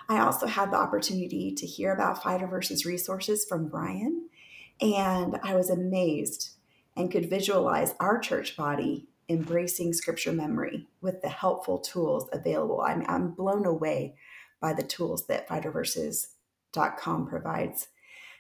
I 0.10 0.20
also 0.20 0.46
had 0.46 0.72
the 0.72 0.78
opportunity 0.78 1.54
to 1.54 1.66
hear 1.66 1.94
about 1.94 2.22
fighter 2.22 2.46
verses 2.46 2.86
resources 2.86 3.46
from 3.46 3.70
Brian, 3.70 4.28
and 4.82 5.40
I 5.42 5.56
was 5.56 5.70
amazed 5.70 6.50
and 6.98 7.10
could 7.10 7.30
visualize 7.30 7.96
our 8.02 8.20
church 8.20 8.58
body 8.58 9.08
embracing 9.30 9.94
scripture 9.94 10.34
memory 10.34 10.86
with 11.00 11.22
the 11.22 11.30
helpful 11.30 11.80
tools 11.80 12.30
available. 12.34 12.82
I'm, 12.82 13.06
I'm 13.08 13.32
blown 13.32 13.66
away 13.66 14.16
by 14.60 14.74
the 14.74 14.84
tools 14.84 15.28
that 15.28 15.48
fighterverses.com 15.48 17.28
provides. 17.28 17.88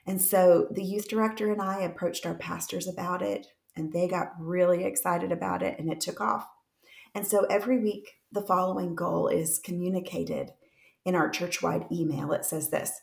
And 0.05 0.21
so 0.21 0.67
the 0.69 0.83
youth 0.83 1.07
director 1.07 1.51
and 1.53 1.61
I 1.61 1.79
approached 1.79 2.25
our 2.25 2.35
pastors 2.35 2.85
about 2.85 3.21
it 3.21 3.47
and 3.75 3.91
they 3.91 4.07
got 4.07 4.33
really 4.39 4.83
excited 4.83 5.31
about 5.31 5.61
it 5.61 5.77
and 5.79 5.91
it 5.91 6.01
took 6.01 6.21
off. 6.21 6.47
And 7.13 7.25
so 7.25 7.45
every 7.45 7.79
week, 7.79 8.15
the 8.31 8.41
following 8.41 8.95
goal 8.95 9.27
is 9.27 9.59
communicated 9.59 10.51
in 11.05 11.15
our 11.15 11.29
church 11.29 11.61
wide 11.61 11.85
email. 11.91 12.33
It 12.33 12.45
says 12.45 12.69
this 12.69 13.01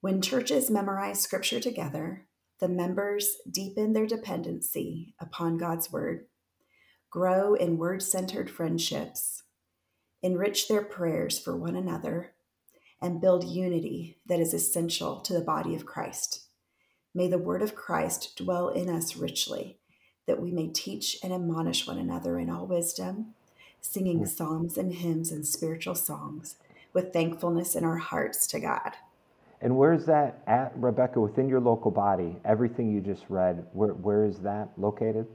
When 0.00 0.20
churches 0.20 0.70
memorize 0.70 1.20
scripture 1.20 1.60
together, 1.60 2.26
the 2.60 2.68
members 2.68 3.36
deepen 3.50 3.92
their 3.92 4.06
dependency 4.06 5.14
upon 5.20 5.58
God's 5.58 5.92
word, 5.92 6.26
grow 7.10 7.54
in 7.54 7.78
word 7.78 8.02
centered 8.02 8.50
friendships, 8.50 9.44
enrich 10.22 10.68
their 10.68 10.82
prayers 10.82 11.38
for 11.38 11.56
one 11.56 11.76
another, 11.76 12.34
and 13.00 13.20
build 13.20 13.44
unity 13.44 14.18
that 14.26 14.40
is 14.40 14.52
essential 14.52 15.20
to 15.20 15.32
the 15.32 15.40
body 15.40 15.74
of 15.74 15.86
Christ. 15.86 16.48
May 17.14 17.28
the 17.28 17.38
word 17.38 17.62
of 17.62 17.74
Christ 17.74 18.36
dwell 18.36 18.68
in 18.68 18.90
us 18.90 19.16
richly, 19.16 19.77
that 20.28 20.40
we 20.40 20.52
may 20.52 20.68
teach 20.68 21.18
and 21.24 21.32
admonish 21.32 21.86
one 21.86 21.98
another 21.98 22.38
in 22.38 22.48
all 22.48 22.66
wisdom, 22.66 23.34
singing 23.80 24.20
mm. 24.20 24.28
psalms 24.28 24.78
and 24.78 24.94
hymns 24.94 25.32
and 25.32 25.44
spiritual 25.44 25.96
songs 25.96 26.56
with 26.92 27.12
thankfulness 27.12 27.74
in 27.74 27.82
our 27.82 27.96
hearts 27.96 28.46
to 28.46 28.60
God. 28.60 28.92
And 29.60 29.76
where's 29.76 30.06
that 30.06 30.42
at, 30.46 30.72
Rebecca, 30.76 31.20
within 31.20 31.48
your 31.48 31.60
local 31.60 31.90
body? 31.90 32.36
Everything 32.44 32.92
you 32.92 33.00
just 33.00 33.24
read, 33.28 33.66
where, 33.72 33.94
where 33.94 34.24
is 34.24 34.38
that 34.40 34.68
located? 34.76 35.26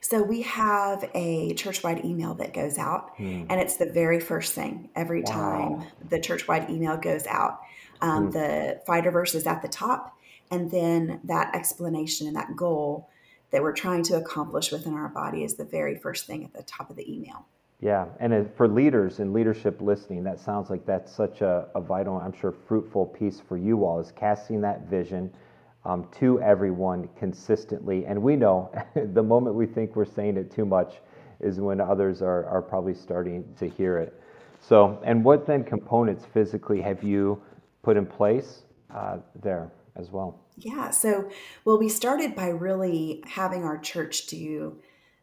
So 0.00 0.22
we 0.22 0.42
have 0.42 1.08
a 1.14 1.54
churchwide 1.54 2.04
email 2.04 2.34
that 2.34 2.52
goes 2.52 2.78
out, 2.78 3.16
hmm. 3.16 3.44
and 3.48 3.60
it's 3.60 3.76
the 3.76 3.86
very 3.86 4.20
first 4.20 4.54
thing 4.54 4.90
every 4.96 5.22
wow. 5.22 5.32
time 5.32 5.86
the 6.08 6.18
churchwide 6.18 6.68
email 6.68 6.96
goes 6.96 7.26
out. 7.26 7.60
Um, 8.00 8.26
hmm. 8.26 8.30
The 8.32 8.82
fighter 8.86 9.10
verse 9.10 9.34
is 9.34 9.46
at 9.46 9.62
the 9.62 9.68
top, 9.68 10.18
and 10.50 10.70
then 10.70 11.20
that 11.24 11.54
explanation 11.54 12.26
and 12.26 12.36
that 12.36 12.56
goal 12.56 13.08
that 13.50 13.62
we're 13.62 13.72
trying 13.72 14.02
to 14.04 14.16
accomplish 14.16 14.72
within 14.72 14.94
our 14.94 15.08
body 15.08 15.44
is 15.44 15.54
the 15.54 15.64
very 15.64 15.96
first 15.96 16.26
thing 16.26 16.44
at 16.44 16.52
the 16.52 16.62
top 16.62 16.90
of 16.90 16.96
the 16.96 17.12
email. 17.12 17.46
Yeah, 17.80 18.06
and 18.20 18.50
for 18.56 18.66
leaders 18.66 19.20
and 19.20 19.32
leadership 19.32 19.80
listening, 19.82 20.24
that 20.24 20.40
sounds 20.40 20.70
like 20.70 20.86
that's 20.86 21.12
such 21.12 21.42
a, 21.42 21.68
a 21.74 21.80
vital, 21.80 22.16
I'm 22.16 22.32
sure, 22.32 22.54
fruitful 22.66 23.06
piece 23.06 23.40
for 23.40 23.58
you 23.58 23.84
all 23.84 24.00
is 24.00 24.12
casting 24.12 24.62
that 24.62 24.88
vision 24.88 25.30
um, 25.84 26.08
to 26.18 26.40
everyone 26.40 27.08
consistently. 27.18 28.06
And 28.06 28.20
we 28.20 28.34
know 28.34 28.72
the 28.94 29.22
moment 29.22 29.56
we 29.56 29.66
think 29.66 29.94
we're 29.94 30.06
saying 30.06 30.38
it 30.38 30.50
too 30.50 30.64
much 30.64 30.94
is 31.38 31.60
when 31.60 31.80
others 31.80 32.22
are, 32.22 32.46
are 32.46 32.62
probably 32.62 32.94
starting 32.94 33.44
to 33.58 33.68
hear 33.68 33.98
it. 33.98 34.20
So, 34.60 34.98
and 35.04 35.22
what 35.22 35.46
then 35.46 35.62
components 35.62 36.24
physically 36.32 36.80
have 36.80 37.02
you 37.02 37.40
put 37.82 37.98
in 37.98 38.06
place 38.06 38.62
uh, 38.92 39.18
there 39.42 39.70
as 39.98 40.10
well? 40.10 40.40
Yeah, 40.56 40.90
so, 40.90 41.30
well, 41.64 41.78
we 41.78 41.88
started 41.88 42.34
by 42.34 42.48
really 42.48 43.22
having 43.26 43.64
our 43.64 43.78
church 43.78 44.26
do 44.26 44.78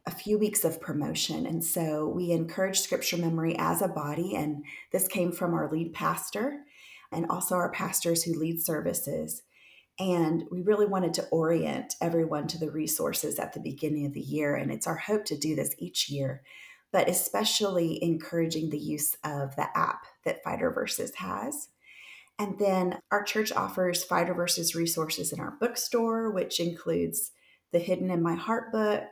a 0.05 0.11
few 0.11 0.37
weeks 0.37 0.65
of 0.65 0.81
promotion. 0.81 1.45
And 1.45 1.63
so 1.63 2.07
we 2.07 2.31
encourage 2.31 2.79
scripture 2.79 3.17
memory 3.17 3.55
as 3.57 3.81
a 3.81 3.87
body. 3.87 4.35
And 4.35 4.65
this 4.91 5.07
came 5.07 5.31
from 5.31 5.53
our 5.53 5.71
lead 5.71 5.93
pastor 5.93 6.59
and 7.11 7.25
also 7.29 7.55
our 7.55 7.71
pastors 7.71 8.23
who 8.23 8.37
lead 8.37 8.61
services. 8.61 9.43
And 9.99 10.45
we 10.51 10.61
really 10.61 10.87
wanted 10.87 11.13
to 11.15 11.27
orient 11.27 11.95
everyone 12.01 12.47
to 12.47 12.57
the 12.57 12.71
resources 12.71 13.39
at 13.39 13.53
the 13.53 13.59
beginning 13.59 14.05
of 14.05 14.13
the 14.13 14.21
year. 14.21 14.55
And 14.55 14.71
it's 14.71 14.87
our 14.87 14.97
hope 14.97 15.23
to 15.25 15.37
do 15.37 15.55
this 15.55 15.75
each 15.77 16.09
year, 16.09 16.41
but 16.91 17.07
especially 17.07 18.03
encouraging 18.03 18.71
the 18.71 18.79
use 18.79 19.15
of 19.23 19.55
the 19.55 19.67
app 19.77 20.05
that 20.25 20.43
Fighter 20.43 20.71
Verses 20.71 21.13
has. 21.15 21.69
And 22.39 22.57
then 22.57 22.99
our 23.11 23.23
church 23.23 23.51
offers 23.51 24.03
Fighter 24.03 24.33
Verses 24.33 24.75
resources 24.75 25.31
in 25.31 25.39
our 25.39 25.55
bookstore, 25.59 26.31
which 26.31 26.59
includes 26.59 27.31
the 27.71 27.79
Hidden 27.79 28.09
in 28.09 28.21
My 28.21 28.35
Heart 28.35 28.71
book, 28.71 29.03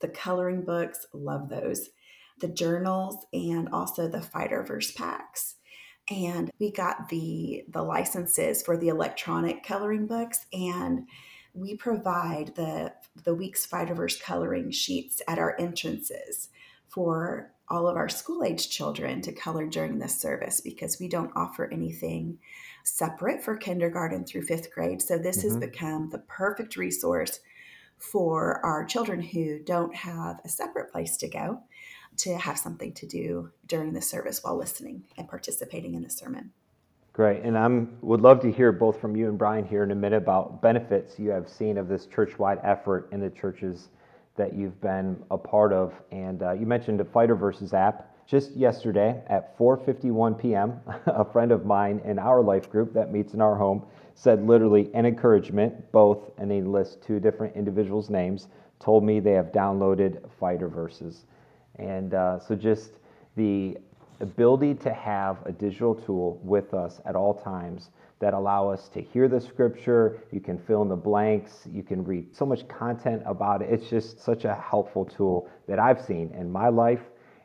the 0.00 0.08
coloring 0.08 0.64
books, 0.64 1.06
love 1.12 1.48
those, 1.48 1.90
the 2.40 2.48
journals, 2.48 3.24
and 3.32 3.68
also 3.68 4.08
the 4.08 4.20
fighter 4.20 4.62
verse 4.64 4.90
packs. 4.90 5.56
And 6.10 6.50
we 6.58 6.72
got 6.72 7.08
the 7.08 7.64
the 7.68 7.82
licenses 7.82 8.62
for 8.62 8.76
the 8.76 8.88
electronic 8.88 9.62
coloring 9.62 10.06
books, 10.06 10.46
and 10.52 11.08
we 11.54 11.76
provide 11.76 12.54
the 12.56 12.92
the 13.24 13.34
week's 13.34 13.66
Fighterverse 13.66 14.20
coloring 14.20 14.72
sheets 14.72 15.22
at 15.28 15.38
our 15.38 15.56
entrances 15.60 16.48
for 16.88 17.51
all 17.68 17.88
of 17.88 17.96
our 17.96 18.08
school 18.08 18.44
age 18.44 18.68
children 18.68 19.22
to 19.22 19.32
color 19.32 19.66
during 19.66 19.98
this 19.98 20.20
service 20.20 20.60
because 20.60 20.98
we 21.00 21.08
don't 21.08 21.32
offer 21.36 21.70
anything 21.72 22.38
separate 22.84 23.42
for 23.42 23.56
kindergarten 23.56 24.24
through 24.24 24.42
fifth 24.42 24.72
grade. 24.72 25.00
So 25.00 25.18
this 25.18 25.38
mm-hmm. 25.38 25.48
has 25.48 25.56
become 25.56 26.10
the 26.10 26.18
perfect 26.18 26.76
resource 26.76 27.40
for 27.98 28.64
our 28.64 28.84
children 28.84 29.22
who 29.22 29.60
don't 29.60 29.94
have 29.94 30.40
a 30.44 30.48
separate 30.48 30.90
place 30.90 31.16
to 31.18 31.28
go 31.28 31.60
to 32.18 32.36
have 32.36 32.58
something 32.58 32.92
to 32.92 33.06
do 33.06 33.50
during 33.66 33.92
the 33.92 34.02
service 34.02 34.42
while 34.42 34.56
listening 34.56 35.04
and 35.16 35.28
participating 35.28 35.94
in 35.94 36.02
the 36.02 36.10
sermon. 36.10 36.50
Great, 37.12 37.42
and 37.42 37.58
I 37.58 37.68
would 38.00 38.22
love 38.22 38.40
to 38.40 38.50
hear 38.50 38.72
both 38.72 39.00
from 39.00 39.14
you 39.16 39.28
and 39.28 39.38
Brian 39.38 39.66
here 39.66 39.82
in 39.82 39.90
a 39.90 39.94
minute 39.94 40.16
about 40.16 40.62
benefits 40.62 41.18
you 41.18 41.30
have 41.30 41.48
seen 41.48 41.76
of 41.76 41.86
this 41.86 42.06
church-wide 42.06 42.58
effort 42.62 43.08
in 43.12 43.20
the 43.20 43.30
churches 43.30 43.88
that 44.36 44.54
you've 44.54 44.80
been 44.80 45.22
a 45.30 45.38
part 45.38 45.72
of. 45.72 45.92
And 46.10 46.42
uh, 46.42 46.52
you 46.52 46.66
mentioned 46.66 47.00
the 47.00 47.04
Fighter 47.04 47.34
Verses 47.34 47.74
app. 47.74 48.08
Just 48.26 48.56
yesterday 48.56 49.20
at 49.26 49.58
4:51 49.58 50.40
p.m., 50.40 50.80
a 51.06 51.24
friend 51.24 51.52
of 51.52 51.66
mine 51.66 52.00
in 52.04 52.18
our 52.18 52.40
life 52.40 52.70
group 52.70 52.94
that 52.94 53.12
meets 53.12 53.34
in 53.34 53.40
our 53.40 53.56
home 53.56 53.84
said 54.14 54.46
literally 54.46 54.90
an 54.94 55.06
encouragement, 55.06 55.90
both, 55.90 56.30
and 56.38 56.50
they 56.50 56.60
list 56.60 57.02
two 57.02 57.18
different 57.18 57.56
individuals' 57.56 58.10
names, 58.10 58.48
told 58.78 59.04
me 59.04 59.20
they 59.20 59.32
have 59.32 59.52
downloaded 59.52 60.20
Fighter 60.38 60.68
Verses. 60.68 61.24
And 61.76 62.14
uh, 62.14 62.38
so 62.38 62.54
just 62.54 62.98
the 63.36 63.78
ability 64.20 64.74
to 64.74 64.92
have 64.92 65.38
a 65.46 65.52
digital 65.52 65.94
tool 65.94 66.40
with 66.42 66.74
us 66.74 67.00
at 67.04 67.16
all 67.16 67.34
times 67.34 67.90
that 68.22 68.34
allow 68.34 68.68
us 68.68 68.88
to 68.88 69.02
hear 69.02 69.26
the 69.26 69.40
scripture, 69.40 70.22
you 70.30 70.38
can 70.38 70.56
fill 70.56 70.80
in 70.82 70.88
the 70.88 70.94
blanks, 70.94 71.66
you 71.68 71.82
can 71.82 72.04
read 72.04 72.32
so 72.32 72.46
much 72.46 72.66
content 72.68 73.20
about 73.26 73.62
it. 73.62 73.68
It's 73.68 73.90
just 73.90 74.20
such 74.20 74.44
a 74.44 74.54
helpful 74.54 75.04
tool 75.04 75.50
that 75.66 75.80
I've 75.80 76.00
seen 76.00 76.32
in 76.38 76.48
my 76.50 76.68
life 76.68 77.00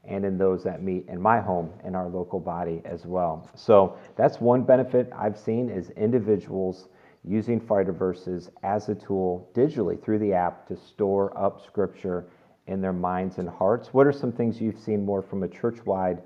and 0.06 0.24
in 0.24 0.38
those 0.38 0.64
that 0.66 0.84
meet 0.84 1.08
in 1.08 1.20
my 1.20 1.40
home 1.42 1.74
in 1.84 1.96
our 1.96 2.08
local 2.08 2.40
body 2.40 2.84
as 2.86 3.08
well. 3.08 3.50
So 3.56 3.98
that's 4.16 4.40
one 4.40 4.62
benefit 4.62 5.12
I've 5.18 5.40
seen 5.40 5.68
is 5.68 5.90
individuals 5.98 6.90
using 7.24 7.60
Fighter 7.60 7.92
Verses 7.92 8.52
as 8.62 8.88
a 8.88 8.94
tool 8.94 9.50
digitally 9.56 10.00
through 10.00 10.20
the 10.20 10.34
app 10.34 10.68
to 10.68 10.78
store 10.78 11.36
up 11.36 11.60
scripture 11.66 12.28
in 12.68 12.82
their 12.82 12.94
minds 12.94 13.40
and 13.40 13.50
hearts. 13.50 13.96
What 13.96 14.06
are 14.06 14.14
some 14.14 14.32
things 14.32 14.62
you've 14.62 14.80
seen 14.80 15.04
more 15.04 15.24
from 15.24 15.42
a 15.42 15.48
church-wide 15.48 16.22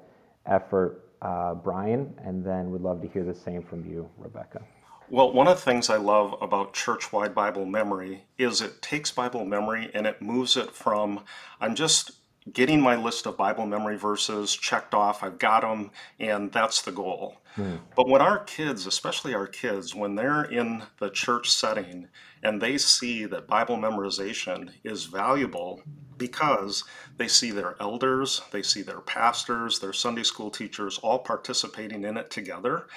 effort, 0.46 1.11
Uh, 1.22 1.54
Brian? 1.54 2.13
And 2.24 2.44
then 2.44 2.72
we'd 2.72 2.82
love 2.82 3.01
to 3.01 3.08
hear 3.08 3.24
the 3.24 3.36
same 3.36 3.62
from 3.62 3.86
you, 3.86 4.10
Rebecca. 4.18 4.62
Well, 5.10 5.34
one 5.34 5.48
of 5.48 5.58
the 5.58 5.62
things 5.62 5.90
I 5.90 5.98
love 5.98 6.36
about 6.42 6.74
church-wide 6.74 7.36
Bible 7.36 7.66
memory 7.66 8.24
is 8.38 8.62
it 8.62 8.82
takes 8.82 9.12
Bible 9.12 9.44
memory 9.44 9.92
and 9.94 10.08
it 10.08 10.22
moves 10.22 10.56
it 10.56 10.72
from 10.72 11.25
I'm 11.60 11.75
just 11.75 12.12
getting 12.51 12.81
my 12.81 12.95
list 12.95 13.25
of 13.25 13.38
Bible 13.38 13.65
memory 13.65 13.98
verses 13.98 14.55
checked 14.55 14.93
off. 14.93 15.24
I've 15.24 15.38
got 15.38 15.62
them, 15.62 15.91
and 16.19 16.51
that's 16.51 16.81
the 16.81 16.91
goal. 16.91 17.38
Hmm. 17.55 17.77
But 17.95 18.07
when 18.07 18.21
our 18.21 18.39
kids, 18.39 18.88
especially 18.88 19.33
our 19.33 19.48
kids, 19.48 19.93
when 19.93 20.15
they're 20.15 20.43
in 20.43 20.83
the 21.00 21.10
church 21.10 21.50
setting 21.50 22.07
and 22.41 22.62
they 22.62 22.77
see 22.77 23.25
that 23.25 23.48
Bible 23.48 23.77
memorization 23.77 24.71
is 24.83 25.05
valuable 25.05 25.81
because 26.17 26.83
they 27.17 27.27
see 27.27 27.51
their 27.51 27.75
elders, 27.79 28.41
they 28.51 28.62
see 28.62 28.81
their 28.81 29.01
pastors, 29.01 29.79
their 29.79 29.93
Sunday 29.93 30.24
school 30.24 30.50
teachers 30.50 30.98
all 31.00 31.19
participating 31.19 32.03
in 32.03 32.17
it 32.17 32.31
together, 32.31 32.88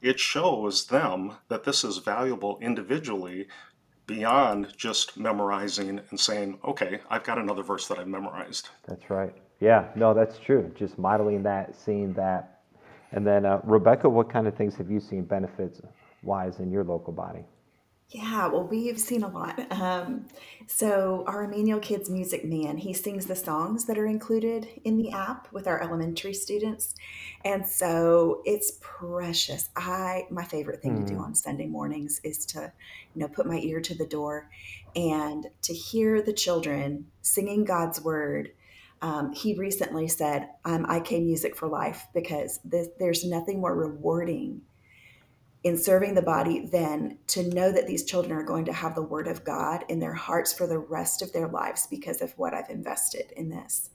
it 0.00 0.20
shows 0.20 0.86
them 0.86 1.36
that 1.48 1.64
this 1.64 1.84
is 1.84 1.98
valuable 1.98 2.58
individually 2.60 3.48
beyond 4.06 4.72
just 4.76 5.16
memorizing 5.16 6.00
and 6.10 6.18
saying, 6.18 6.58
okay, 6.64 7.00
I've 7.10 7.24
got 7.24 7.38
another 7.38 7.62
verse 7.62 7.88
that 7.88 7.98
I've 7.98 8.08
memorized. 8.08 8.68
That's 8.86 9.10
right. 9.10 9.34
Yeah, 9.60 9.88
no, 9.94 10.14
that's 10.14 10.38
true. 10.38 10.72
Just 10.78 10.98
modeling 10.98 11.42
that, 11.44 11.74
seeing 11.74 12.12
that. 12.14 12.60
And 13.12 13.26
then, 13.26 13.46
uh, 13.46 13.60
Rebecca, 13.64 14.08
what 14.08 14.30
kind 14.30 14.46
of 14.46 14.56
things 14.56 14.74
have 14.76 14.90
you 14.90 15.00
seen 15.00 15.24
benefits 15.24 15.80
wise 16.22 16.58
in 16.58 16.70
your 16.70 16.84
local 16.84 17.12
body? 17.12 17.44
Yeah, 18.10 18.46
well, 18.46 18.62
we've 18.62 19.00
seen 19.00 19.22
a 19.22 19.28
lot. 19.28 19.60
Um, 19.76 20.26
so, 20.68 21.22
our 21.26 21.44
Emmanuel 21.44 21.78
Kids 21.78 22.10
Music 22.10 22.44
Man, 22.44 22.76
he 22.78 22.92
sings 22.92 23.26
the 23.26 23.36
songs 23.36 23.84
that 23.84 23.98
are 23.98 24.06
included 24.06 24.66
in 24.84 24.96
the 24.96 25.10
app 25.10 25.52
with 25.52 25.68
our 25.68 25.80
elementary 25.80 26.34
students. 26.34 26.94
And 27.44 27.64
so 27.66 28.42
it's 28.44 28.78
precious. 28.80 29.68
I 29.76 30.26
my 30.30 30.44
favorite 30.44 30.82
thing 30.82 31.04
to 31.04 31.06
do 31.08 31.18
hmm. 31.18 31.24
on 31.24 31.34
Sunday 31.34 31.66
mornings 31.66 32.20
is 32.24 32.46
to, 32.46 32.72
you 33.14 33.20
know, 33.20 33.28
put 33.28 33.46
my 33.46 33.58
ear 33.58 33.80
to 33.82 33.94
the 33.94 34.06
door 34.06 34.48
and 34.96 35.46
to 35.62 35.72
hear 35.72 36.20
the 36.20 36.32
children 36.32 37.06
singing 37.22 37.64
God's 37.64 38.00
word. 38.00 38.50
Um, 39.02 39.32
he 39.32 39.54
recently 39.54 40.08
said, 40.08 40.48
um, 40.64 40.86
"IK 40.90 41.20
Music 41.20 41.54
for 41.54 41.68
Life," 41.68 42.06
because 42.14 42.58
this, 42.64 42.88
there's 42.98 43.24
nothing 43.24 43.60
more 43.60 43.76
rewarding 43.76 44.62
in 45.66 45.76
serving 45.76 46.14
the 46.14 46.22
body 46.22 46.68
then 46.70 47.18
to 47.26 47.42
know 47.52 47.72
that 47.72 47.88
these 47.88 48.04
children 48.04 48.38
are 48.38 48.44
going 48.44 48.64
to 48.64 48.72
have 48.72 48.94
the 48.94 49.02
word 49.02 49.26
of 49.26 49.42
God 49.42 49.84
in 49.88 49.98
their 49.98 50.14
hearts 50.14 50.52
for 50.52 50.64
the 50.64 50.78
rest 50.78 51.22
of 51.22 51.32
their 51.32 51.48
lives 51.48 51.88
because 51.88 52.22
of 52.22 52.32
what 52.38 52.54
I've 52.54 52.70
invested 52.70 53.32
in 53.36 53.48
this. 53.48 53.90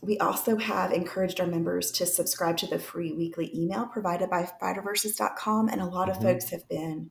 We 0.00 0.18
also 0.18 0.56
have 0.56 0.90
encouraged 0.90 1.38
our 1.38 1.46
members 1.46 1.92
to 1.92 2.06
subscribe 2.06 2.56
to 2.56 2.66
the 2.66 2.80
free 2.80 3.12
weekly 3.12 3.56
email 3.56 3.86
provided 3.86 4.30
by 4.30 4.50
fighterverses.com. 4.60 5.68
And 5.68 5.80
a 5.80 5.84
lot 5.84 6.08
of 6.08 6.16
mm-hmm. 6.16 6.24
folks 6.24 6.50
have 6.50 6.68
been 6.68 7.10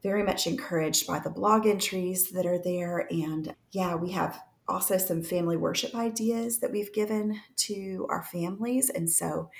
very 0.00 0.22
much 0.22 0.46
encouraged 0.46 1.08
by 1.08 1.18
the 1.18 1.28
blog 1.28 1.66
entries 1.66 2.30
that 2.30 2.46
are 2.46 2.62
there. 2.62 3.08
And 3.10 3.56
yeah, 3.72 3.96
we 3.96 4.12
have 4.12 4.40
also 4.68 4.96
some 4.96 5.24
family 5.24 5.56
worship 5.56 5.92
ideas 5.96 6.60
that 6.60 6.70
we've 6.70 6.92
given 6.92 7.40
to 7.56 8.06
our 8.10 8.22
families. 8.22 8.90
And 8.90 9.10
so 9.10 9.50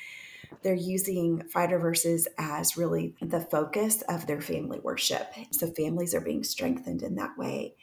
they're 0.62 0.75
using 0.75 1.42
fighter 1.49 1.78
verses 1.78 2.28
as 2.38 2.76
really 2.76 3.14
the 3.21 3.40
focus 3.40 4.02
of 4.09 4.26
their 4.26 4.40
family 4.40 4.80
worship. 4.83 5.33
So 5.50 5.69
families 5.69 6.14
are 6.14 6.21
being 6.21 6.45
strengthened 6.45 7.02
in 7.02 7.16
that 7.16 7.37
way. 7.38 7.75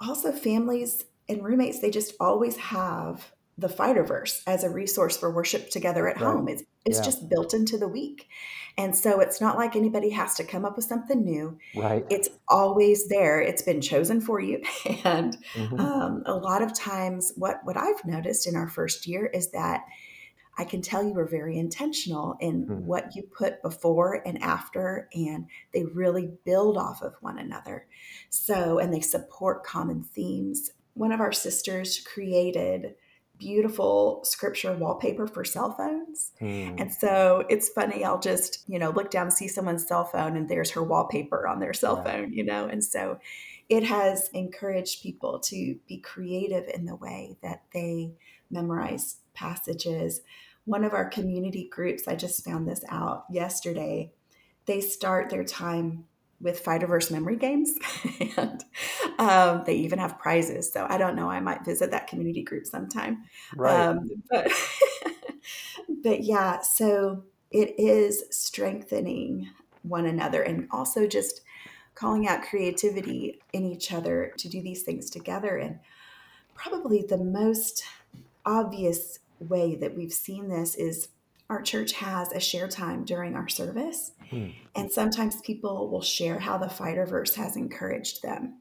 Also, 0.00 0.32
families 0.32 1.04
and 1.28 1.44
roommates, 1.44 1.80
they 1.80 1.90
just 1.90 2.14
always 2.20 2.56
have 2.56 3.32
the 3.56 3.68
fighter 3.68 4.02
verse 4.02 4.42
as 4.46 4.64
a 4.64 4.70
resource 4.70 5.16
for 5.16 5.30
worship 5.30 5.70
together 5.70 6.08
at 6.08 6.16
right. 6.16 6.24
home. 6.24 6.48
It's 6.48 6.64
it's 6.84 6.98
yeah. 6.98 7.04
just 7.04 7.28
built 7.28 7.54
into 7.54 7.78
the 7.78 7.88
week. 7.88 8.28
And 8.76 8.96
so 8.96 9.20
it's 9.20 9.40
not 9.40 9.56
like 9.56 9.76
anybody 9.76 10.10
has 10.10 10.34
to 10.34 10.44
come 10.44 10.64
up 10.64 10.76
with 10.76 10.84
something 10.84 11.24
new. 11.24 11.56
Right. 11.76 12.04
It's 12.10 12.28
always 12.48 13.08
there. 13.08 13.40
It's 13.40 13.62
been 13.62 13.80
chosen 13.80 14.20
for 14.20 14.40
you. 14.40 14.62
And 15.04 15.36
mm-hmm. 15.54 15.80
um, 15.80 16.22
a 16.26 16.34
lot 16.34 16.62
of 16.62 16.74
times, 16.74 17.32
what 17.36 17.60
what 17.64 17.76
I've 17.76 18.04
noticed 18.04 18.46
in 18.46 18.56
our 18.56 18.68
first 18.68 19.06
year 19.06 19.26
is 19.26 19.50
that 19.52 19.84
I 20.56 20.64
can 20.64 20.82
tell 20.82 21.02
you 21.02 21.14
were 21.14 21.26
very 21.26 21.58
intentional 21.58 22.36
in 22.40 22.64
mm-hmm. 22.66 22.86
what 22.86 23.14
you 23.16 23.22
put 23.22 23.62
before 23.62 24.22
and 24.26 24.42
after, 24.42 25.08
and 25.14 25.46
they 25.72 25.84
really 25.84 26.30
build 26.44 26.76
off 26.76 27.02
of 27.02 27.14
one 27.20 27.38
another. 27.38 27.86
So, 28.30 28.78
and 28.78 28.92
they 28.92 29.00
support 29.00 29.64
common 29.64 30.02
themes. 30.02 30.70
One 30.94 31.12
of 31.12 31.20
our 31.20 31.32
sisters 31.32 32.00
created 32.00 32.94
beautiful 33.36 34.20
scripture 34.24 34.72
wallpaper 34.72 35.26
for 35.26 35.44
cell 35.44 35.72
phones. 35.72 36.32
Mm. 36.40 36.80
And 36.80 36.92
so 36.92 37.44
it's 37.48 37.68
funny, 37.68 38.04
I'll 38.04 38.20
just, 38.20 38.64
you 38.68 38.78
know, 38.78 38.90
look 38.90 39.10
down 39.10 39.30
see 39.30 39.48
someone's 39.48 39.86
cell 39.86 40.04
phone 40.04 40.36
and 40.36 40.48
there's 40.48 40.70
her 40.70 40.82
wallpaper 40.82 41.46
on 41.46 41.58
their 41.58 41.72
cell 41.72 41.96
yeah. 41.96 42.12
phone, 42.12 42.32
you 42.32 42.44
know. 42.44 42.66
And 42.66 42.84
so 42.84 43.18
it 43.68 43.84
has 43.84 44.28
encouraged 44.32 45.02
people 45.02 45.40
to 45.40 45.76
be 45.88 45.98
creative 45.98 46.68
in 46.72 46.84
the 46.84 46.94
way 46.94 47.36
that 47.42 47.62
they 47.72 48.12
memorize 48.50 49.16
passages. 49.34 50.20
One 50.64 50.84
of 50.84 50.92
our 50.92 51.08
community 51.08 51.68
groups, 51.70 52.08
I 52.08 52.16
just 52.16 52.44
found 52.44 52.66
this 52.66 52.84
out 52.88 53.24
yesterday, 53.30 54.12
they 54.66 54.80
start 54.80 55.30
their 55.30 55.44
time 55.44 56.04
with 56.40 56.62
Fighterverse 56.62 57.10
memory 57.10 57.36
games, 57.36 57.74
and 58.36 58.64
um, 59.18 59.62
they 59.66 59.74
even 59.76 59.98
have 59.98 60.18
prizes. 60.18 60.72
So 60.72 60.86
I 60.88 60.98
don't 60.98 61.16
know. 61.16 61.30
I 61.30 61.40
might 61.40 61.64
visit 61.64 61.90
that 61.90 62.06
community 62.06 62.42
group 62.42 62.66
sometime. 62.66 63.24
Right. 63.56 63.88
Um, 63.88 64.08
but 64.30 64.50
but 66.02 66.22
yeah, 66.22 66.60
so 66.60 67.24
it 67.50 67.78
is 67.78 68.24
strengthening 68.30 69.48
one 69.82 70.06
another, 70.06 70.42
and 70.42 70.68
also 70.70 71.06
just 71.06 71.42
calling 71.94 72.26
out 72.26 72.42
creativity 72.42 73.40
in 73.52 73.64
each 73.64 73.92
other 73.92 74.32
to 74.38 74.48
do 74.48 74.60
these 74.60 74.82
things 74.82 75.10
together. 75.10 75.56
And 75.56 75.78
probably 76.54 77.02
the 77.02 77.18
most 77.18 77.84
obvious 78.44 79.20
way 79.38 79.74
that 79.76 79.96
we've 79.96 80.12
seen 80.12 80.48
this 80.48 80.74
is 80.74 81.08
our 81.50 81.62
church 81.62 81.92
has 81.92 82.32
a 82.32 82.40
share 82.40 82.68
time 82.68 83.04
during 83.04 83.34
our 83.34 83.48
service. 83.48 84.12
Hmm. 84.30 84.48
And 84.74 84.90
sometimes 84.90 85.40
people 85.42 85.88
will 85.88 86.02
share 86.02 86.38
how 86.38 86.58
the 86.58 86.70
fighter 86.70 87.06
verse 87.06 87.34
has 87.36 87.56
encouraged 87.56 88.22
them. 88.22 88.60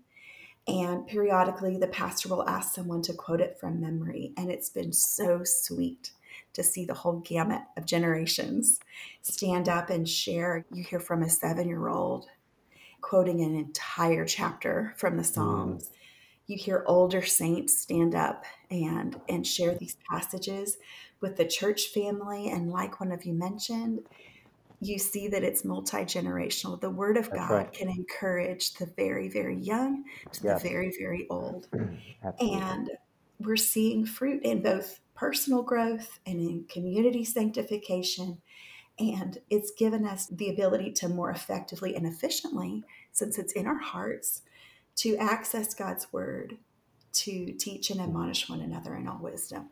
And 0.68 1.08
periodically, 1.08 1.78
the 1.78 1.88
pastor 1.88 2.30
will 2.30 2.48
ask 2.48 2.74
someone 2.74 3.02
to 3.04 3.14
quote 3.14 3.42
it 3.42 3.58
from 3.60 3.82
memory. 3.82 4.34
And 4.38 4.50
it's 4.50 4.70
been 4.70 4.94
so 4.94 5.42
sweet 5.44 6.12
to 6.54 6.64
see 6.64 6.86
the 6.86 6.94
whole 6.94 7.20
gamut 7.20 7.62
of 7.76 7.86
generations 7.86 8.80
stand 9.22 9.68
up 9.68 9.90
and 9.90 10.08
share. 10.08 10.66
You 10.72 10.84
hear 10.84 11.00
from 11.00 11.24
a 11.24 11.30
seven 11.30 11.68
year 11.68 11.88
old 11.88 12.28
quoting 13.02 13.42
an 13.42 13.56
entire 13.56 14.26
chapter 14.26 14.94
from 14.98 15.18
the 15.18 15.24
hmm. 15.24 15.34
Psalms. 15.34 15.86
Mm. 15.86 15.92
You 16.48 16.58
hear 16.58 16.84
older 16.88 17.22
saints 17.22 17.82
stand 17.82 18.16
up 18.16 18.44
and, 18.70 19.20
and 19.30 19.46
share 19.48 19.76
these 19.76 19.98
passages 20.10 20.78
with 21.22 21.38
the 21.38 21.46
church 21.46 21.88
family. 21.88 22.50
And 22.50 22.70
like 22.70 23.00
one 23.00 23.12
of 23.12 23.24
you 23.26 23.34
mentioned, 23.34 24.02
you 24.82 25.00
see 25.00 25.28
that 25.30 25.44
it's 25.44 25.64
multi 25.64 26.00
generational. 26.00 26.80
The 26.80 26.90
Word 26.90 27.18
of 27.18 27.30
That's 27.30 27.38
God 27.38 27.52
right. 27.52 27.74
can 27.74 27.90
encourage 27.90 28.74
the 28.74 28.88
very, 28.98 29.30
very 29.30 29.58
young 29.58 30.04
to 30.32 30.44
yes. 30.44 30.62
the 30.62 30.70
very, 30.70 30.94
very 31.00 31.28
old. 31.30 31.68
and 32.40 32.92
we're 33.40 33.56
seeing 33.56 34.06
fruit 34.06 34.44
in 34.44 34.62
both 34.62 35.00
personal 35.16 35.62
growth 35.62 36.20
and 36.26 36.40
in 36.40 36.66
community 36.70 37.24
sanctification. 37.24 38.42
And 39.00 39.38
it's 39.50 39.72
given 39.72 40.06
us 40.06 40.28
the 40.28 40.50
ability 40.50 40.92
to 40.94 41.10
more 41.10 41.32
effectively 41.32 41.96
and 41.96 42.06
efficiently, 42.06 42.84
since 43.12 43.40
it's 43.40 43.54
in 43.54 43.66
our 43.66 43.80
hearts, 43.80 44.44
to 44.98 45.16
access 45.18 45.74
God's 45.74 46.12
Word, 46.12 46.58
to 47.14 47.54
teach 47.54 47.90
and 47.90 48.00
admonish 48.02 48.50
one 48.50 48.62
another 48.62 48.96
in 48.96 49.08
all 49.08 49.20
wisdom. 49.22 49.70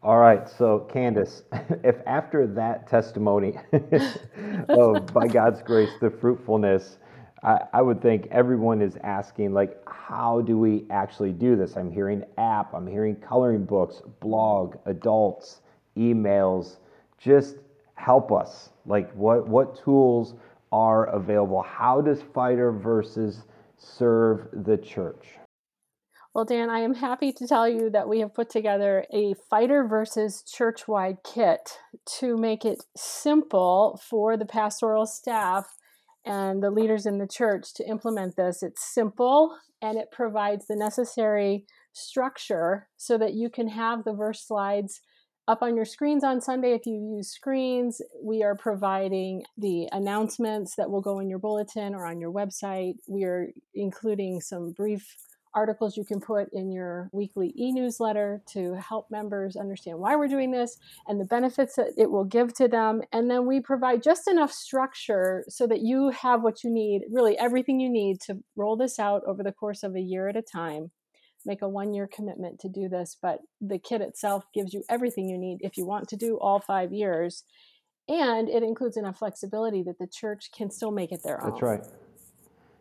All 0.00 0.18
right, 0.18 0.48
so 0.48 0.80
Candace, 0.92 1.42
if 1.82 1.96
after 2.06 2.46
that 2.46 2.86
testimony 2.86 3.58
of 4.68 5.12
by 5.12 5.26
God's 5.32 5.60
grace, 5.60 5.90
the 6.00 6.08
fruitfulness, 6.08 6.98
I, 7.42 7.60
I, 7.72 7.82
would 7.82 8.00
think 8.00 8.28
everyone 8.30 8.80
is 8.80 8.96
asking, 9.02 9.52
like, 9.52 9.76
how 9.88 10.40
do 10.40 10.56
we 10.56 10.86
actually 10.90 11.32
do 11.32 11.56
this? 11.56 11.76
I'm 11.76 11.90
hearing 11.90 12.24
app, 12.36 12.74
I'm 12.74 12.86
hearing 12.86 13.16
coloring 13.16 13.64
books, 13.64 14.00
blog, 14.20 14.76
adults, 14.86 15.62
emails. 15.96 16.76
Just 17.18 17.56
help 17.94 18.30
us. 18.30 18.70
Like, 18.86 19.12
what 19.14 19.48
what 19.48 19.82
tools 19.82 20.34
are 20.70 21.06
available? 21.06 21.62
How 21.62 22.00
does 22.00 22.22
Fighter 22.22 22.70
verses 22.70 23.42
serve 23.78 24.48
the 24.52 24.76
church? 24.76 25.38
Well, 26.34 26.44
Dan, 26.44 26.68
I 26.70 26.80
am 26.80 26.94
happy 26.94 27.32
to 27.32 27.46
tell 27.46 27.68
you 27.68 27.90
that 27.90 28.08
we 28.08 28.20
have 28.20 28.34
put 28.34 28.50
together 28.50 29.06
a 29.12 29.34
fighter 29.48 29.86
verses 29.88 30.42
church-wide 30.42 31.18
kit 31.24 31.78
to 32.18 32.36
make 32.36 32.64
it 32.64 32.84
simple 32.96 34.00
for 34.08 34.36
the 34.36 34.44
pastoral 34.44 35.06
staff 35.06 35.66
and 36.24 36.62
the 36.62 36.70
leaders 36.70 37.06
in 37.06 37.18
the 37.18 37.26
church 37.26 37.72
to 37.74 37.88
implement 37.88 38.36
this. 38.36 38.62
It's 38.62 38.84
simple 38.84 39.56
and 39.80 39.96
it 39.96 40.10
provides 40.12 40.66
the 40.66 40.76
necessary 40.76 41.64
structure 41.92 42.88
so 42.96 43.16
that 43.18 43.34
you 43.34 43.48
can 43.48 43.68
have 43.68 44.04
the 44.04 44.12
verse 44.12 44.46
slides 44.46 45.00
up 45.48 45.62
on 45.62 45.74
your 45.74 45.86
screens 45.86 46.22
on 46.22 46.42
Sunday 46.42 46.74
if 46.74 46.84
you 46.84 47.16
use 47.16 47.30
screens. 47.30 48.02
We 48.22 48.42
are 48.42 48.54
providing 48.54 49.44
the 49.56 49.88
announcements 49.92 50.76
that 50.76 50.90
will 50.90 51.00
go 51.00 51.20
in 51.20 51.30
your 51.30 51.38
bulletin 51.38 51.94
or 51.94 52.04
on 52.06 52.20
your 52.20 52.30
website. 52.30 52.96
We 53.08 53.24
are 53.24 53.48
including 53.74 54.42
some 54.42 54.72
brief 54.72 55.16
articles 55.54 55.96
you 55.96 56.04
can 56.04 56.20
put 56.20 56.48
in 56.52 56.70
your 56.70 57.08
weekly 57.12 57.54
e 57.56 57.72
newsletter 57.72 58.42
to 58.52 58.74
help 58.74 59.10
members 59.10 59.56
understand 59.56 59.98
why 59.98 60.14
we're 60.14 60.28
doing 60.28 60.50
this 60.50 60.76
and 61.08 61.18
the 61.18 61.24
benefits 61.24 61.76
that 61.76 61.92
it 61.96 62.10
will 62.10 62.24
give 62.24 62.52
to 62.52 62.68
them. 62.68 63.00
And 63.10 63.30
then 63.30 63.46
we 63.46 63.60
provide 63.60 64.02
just 64.02 64.28
enough 64.28 64.52
structure 64.52 65.44
so 65.48 65.66
that 65.66 65.80
you 65.80 66.10
have 66.10 66.42
what 66.42 66.62
you 66.62 66.70
need 66.70 67.04
really 67.10 67.38
everything 67.38 67.80
you 67.80 67.88
need 67.88 68.20
to 68.26 68.36
roll 68.54 68.76
this 68.76 68.98
out 68.98 69.22
over 69.26 69.42
the 69.42 69.52
course 69.52 69.82
of 69.82 69.96
a 69.96 70.00
year 70.00 70.28
at 70.28 70.36
a 70.36 70.42
time. 70.42 70.90
Make 71.48 71.62
a 71.62 71.68
one 71.68 71.94
year 71.94 72.06
commitment 72.06 72.60
to 72.60 72.68
do 72.68 72.90
this, 72.90 73.16
but 73.20 73.40
the 73.62 73.78
kit 73.78 74.02
itself 74.02 74.44
gives 74.52 74.74
you 74.74 74.84
everything 74.90 75.28
you 75.28 75.38
need 75.38 75.60
if 75.62 75.78
you 75.78 75.86
want 75.86 76.06
to 76.10 76.16
do 76.16 76.38
all 76.38 76.60
five 76.60 76.92
years. 76.92 77.42
And 78.06 78.50
it 78.50 78.62
includes 78.62 78.98
enough 78.98 79.18
flexibility 79.18 79.82
that 79.84 79.98
the 79.98 80.06
church 80.06 80.50
can 80.56 80.70
still 80.70 80.90
make 80.90 81.10
it 81.10 81.22
their 81.24 81.42
own. 81.42 81.50
That's 81.50 81.62
right. 81.62 81.80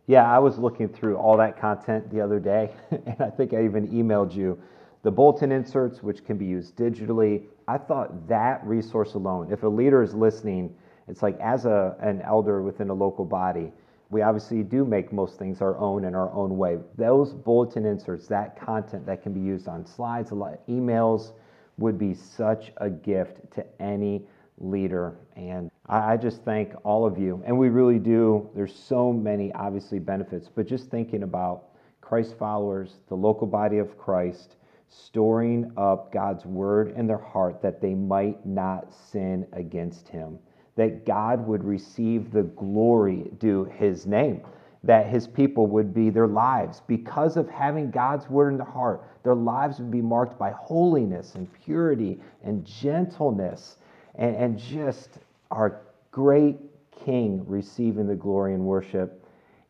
Yeah, 0.05 0.29
I 0.29 0.39
was 0.39 0.57
looking 0.57 0.89
through 0.89 1.15
all 1.15 1.37
that 1.37 1.59
content 1.59 2.11
the 2.11 2.19
other 2.19 2.39
day, 2.39 2.71
and 2.91 3.15
I 3.21 3.29
think 3.29 3.53
I 3.53 3.63
even 3.63 3.87
emailed 3.87 4.35
you 4.35 4.61
the 5.03 5.11
bulletin 5.11 5.53
inserts, 5.53 6.03
which 6.03 6.25
can 6.25 6.37
be 6.37 6.45
used 6.45 6.75
digitally. 6.75 7.43
I 7.69 7.77
thought 7.77 8.27
that 8.27 8.61
resource 8.65 9.13
alone, 9.13 9.49
if 9.49 9.63
a 9.63 9.67
leader 9.67 10.03
is 10.03 10.13
listening, 10.13 10.75
it's 11.07 11.23
like 11.23 11.39
as 11.39 11.63
a, 11.63 11.95
an 12.01 12.21
elder 12.21 12.61
within 12.61 12.89
a 12.89 12.93
local 12.93 13.23
body, 13.23 13.71
we 14.09 14.21
obviously 14.21 14.63
do 14.63 14.85
make 14.85 15.11
most 15.11 15.37
things 15.37 15.61
our 15.61 15.77
own 15.77 16.05
in 16.05 16.15
our 16.15 16.31
own 16.31 16.57
way. 16.57 16.77
Those 16.97 17.33
bulletin 17.33 17.85
inserts, 17.85 18.27
that 18.27 18.59
content 18.59 19.05
that 19.05 19.21
can 19.21 19.33
be 19.33 19.41
used 19.41 19.67
on 19.67 19.85
slides, 19.85 20.31
a 20.31 20.35
lot, 20.35 20.65
emails, 20.67 21.33
would 21.77 21.97
be 21.97 22.13
such 22.13 22.71
a 22.77 22.89
gift 22.89 23.51
to 23.51 23.65
any 23.81 24.25
leader. 24.59 25.17
And 25.35 25.69
I, 25.87 26.13
I 26.13 26.17
just 26.17 26.43
thank 26.43 26.73
all 26.83 27.05
of 27.05 27.17
you. 27.17 27.43
And 27.45 27.57
we 27.57 27.69
really 27.69 27.99
do. 27.99 28.49
There's 28.55 28.73
so 28.73 29.11
many, 29.11 29.51
obviously, 29.53 29.99
benefits, 29.99 30.49
but 30.53 30.67
just 30.67 30.89
thinking 30.89 31.23
about 31.23 31.65
Christ 32.01 32.35
followers, 32.39 32.95
the 33.09 33.15
local 33.15 33.45
body 33.45 33.77
of 33.77 33.97
Christ, 33.97 34.55
storing 34.89 35.71
up 35.75 36.13
God's 36.13 36.45
word 36.45 36.93
in 36.95 37.07
their 37.07 37.17
heart 37.17 37.61
that 37.61 37.81
they 37.81 37.93
might 37.93 38.45
not 38.45 38.93
sin 38.93 39.45
against 39.51 40.07
him, 40.07 40.39
that 40.77 41.05
God 41.05 41.45
would 41.45 41.63
receive 41.63 42.31
the 42.31 42.43
glory 42.43 43.29
due 43.39 43.65
his 43.65 44.05
name, 44.05 44.41
that 44.83 45.07
his 45.07 45.27
people 45.27 45.67
would 45.67 45.93
be 45.93 46.09
their 46.09 46.27
lives 46.27 46.81
because 46.87 47.35
of 47.35 47.49
having 47.49 47.91
God's 47.91 48.29
word 48.29 48.51
in 48.51 48.57
their 48.57 48.65
heart. 48.65 49.03
Their 49.23 49.35
lives 49.35 49.79
would 49.79 49.91
be 49.91 50.01
marked 50.01 50.39
by 50.39 50.51
holiness 50.51 51.35
and 51.35 51.51
purity 51.65 52.19
and 52.43 52.63
gentleness 52.63 53.77
and, 54.15 54.35
and 54.35 54.57
just 54.57 55.17
our 55.51 55.81
great 56.11 56.57
King 57.03 57.43
receiving 57.47 58.07
the 58.07 58.15
glory 58.15 58.53
and 58.53 58.63
worship 58.63 59.23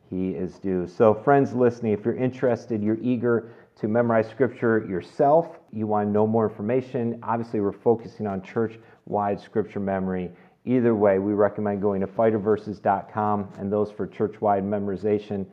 he 0.10 0.30
is 0.32 0.60
due. 0.60 0.88
So, 0.88 1.14
friends 1.14 1.54
listening, 1.54 1.94
if 1.94 2.06
you're 2.06 2.16
interested, 2.16 2.82
you're 2.82 3.00
eager 3.02 3.52
to 3.80 3.88
memorize 3.88 4.30
scripture 4.30 4.86
yourself, 4.90 5.60
you 5.72 5.86
want 5.86 6.08
to 6.08 6.12
know 6.12 6.26
more 6.26 6.50
information, 6.50 7.20
obviously, 7.24 7.60
we're 7.60 7.72
focusing 7.72 8.26
on 8.26 8.42
church 8.42 8.80
wide 9.06 9.40
scripture 9.40 9.80
memory. 9.80 10.32
Either 10.68 10.94
way, 10.94 11.18
we 11.18 11.32
recommend 11.32 11.82
going 11.82 12.02
to 12.02 12.08
fighterverses.com, 12.08 13.48
and 13.58 13.72
those 13.72 13.90
for 13.90 14.06
church 14.06 14.42
wide 14.42 14.66
memorization, 14.66 15.46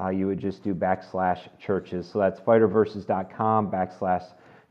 uh, 0.00 0.08
you 0.08 0.26
would 0.26 0.38
just 0.38 0.64
do 0.64 0.74
backslash 0.74 1.40
churches. 1.60 2.08
So 2.10 2.18
that's 2.18 2.40
fighterverses.com 2.40 3.70
backslash 3.70 4.24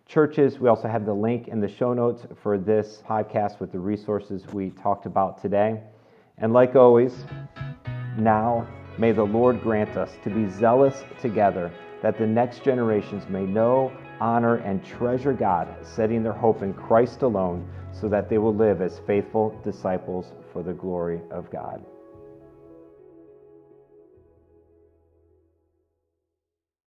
churches. 0.08 0.58
We 0.58 0.68
also 0.68 0.88
have 0.88 1.06
the 1.06 1.14
link 1.14 1.48
in 1.48 1.60
the 1.60 1.68
show 1.68 1.94
notes 1.94 2.26
for 2.42 2.58
this 2.58 3.04
podcast 3.08 3.60
with 3.60 3.72
the 3.72 3.78
resources 3.78 4.48
we 4.52 4.72
talked 4.72 5.06
about 5.06 5.40
today. 5.40 5.80
And 6.40 6.54
like 6.54 6.76
always, 6.76 7.14
now 8.18 8.68
may 8.98 9.12
the 9.12 9.24
Lord 9.24 9.62
grant 9.62 9.96
us 9.96 10.18
to 10.24 10.32
be 10.32 10.50
zealous 10.50 11.04
together 11.22 11.72
that 12.02 12.18
the 12.18 12.26
next 12.26 12.64
generations 12.64 13.30
may 13.30 13.46
know, 13.46 13.96
honor, 14.20 14.56
and 14.56 14.84
treasure 14.84 15.34
God, 15.34 15.68
setting 15.84 16.24
their 16.24 16.34
hope 16.34 16.64
in 16.64 16.74
Christ 16.74 17.22
alone, 17.22 17.70
so 17.94 18.10
that 18.10 18.30
they 18.30 18.38
will 18.38 18.56
live 18.56 18.82
as 18.82 19.00
faithful 19.08 19.58
disciples 19.64 20.34
for 20.52 20.64
the 20.64 20.74
glory 20.74 21.22
of 21.32 21.50
God. 21.52 21.84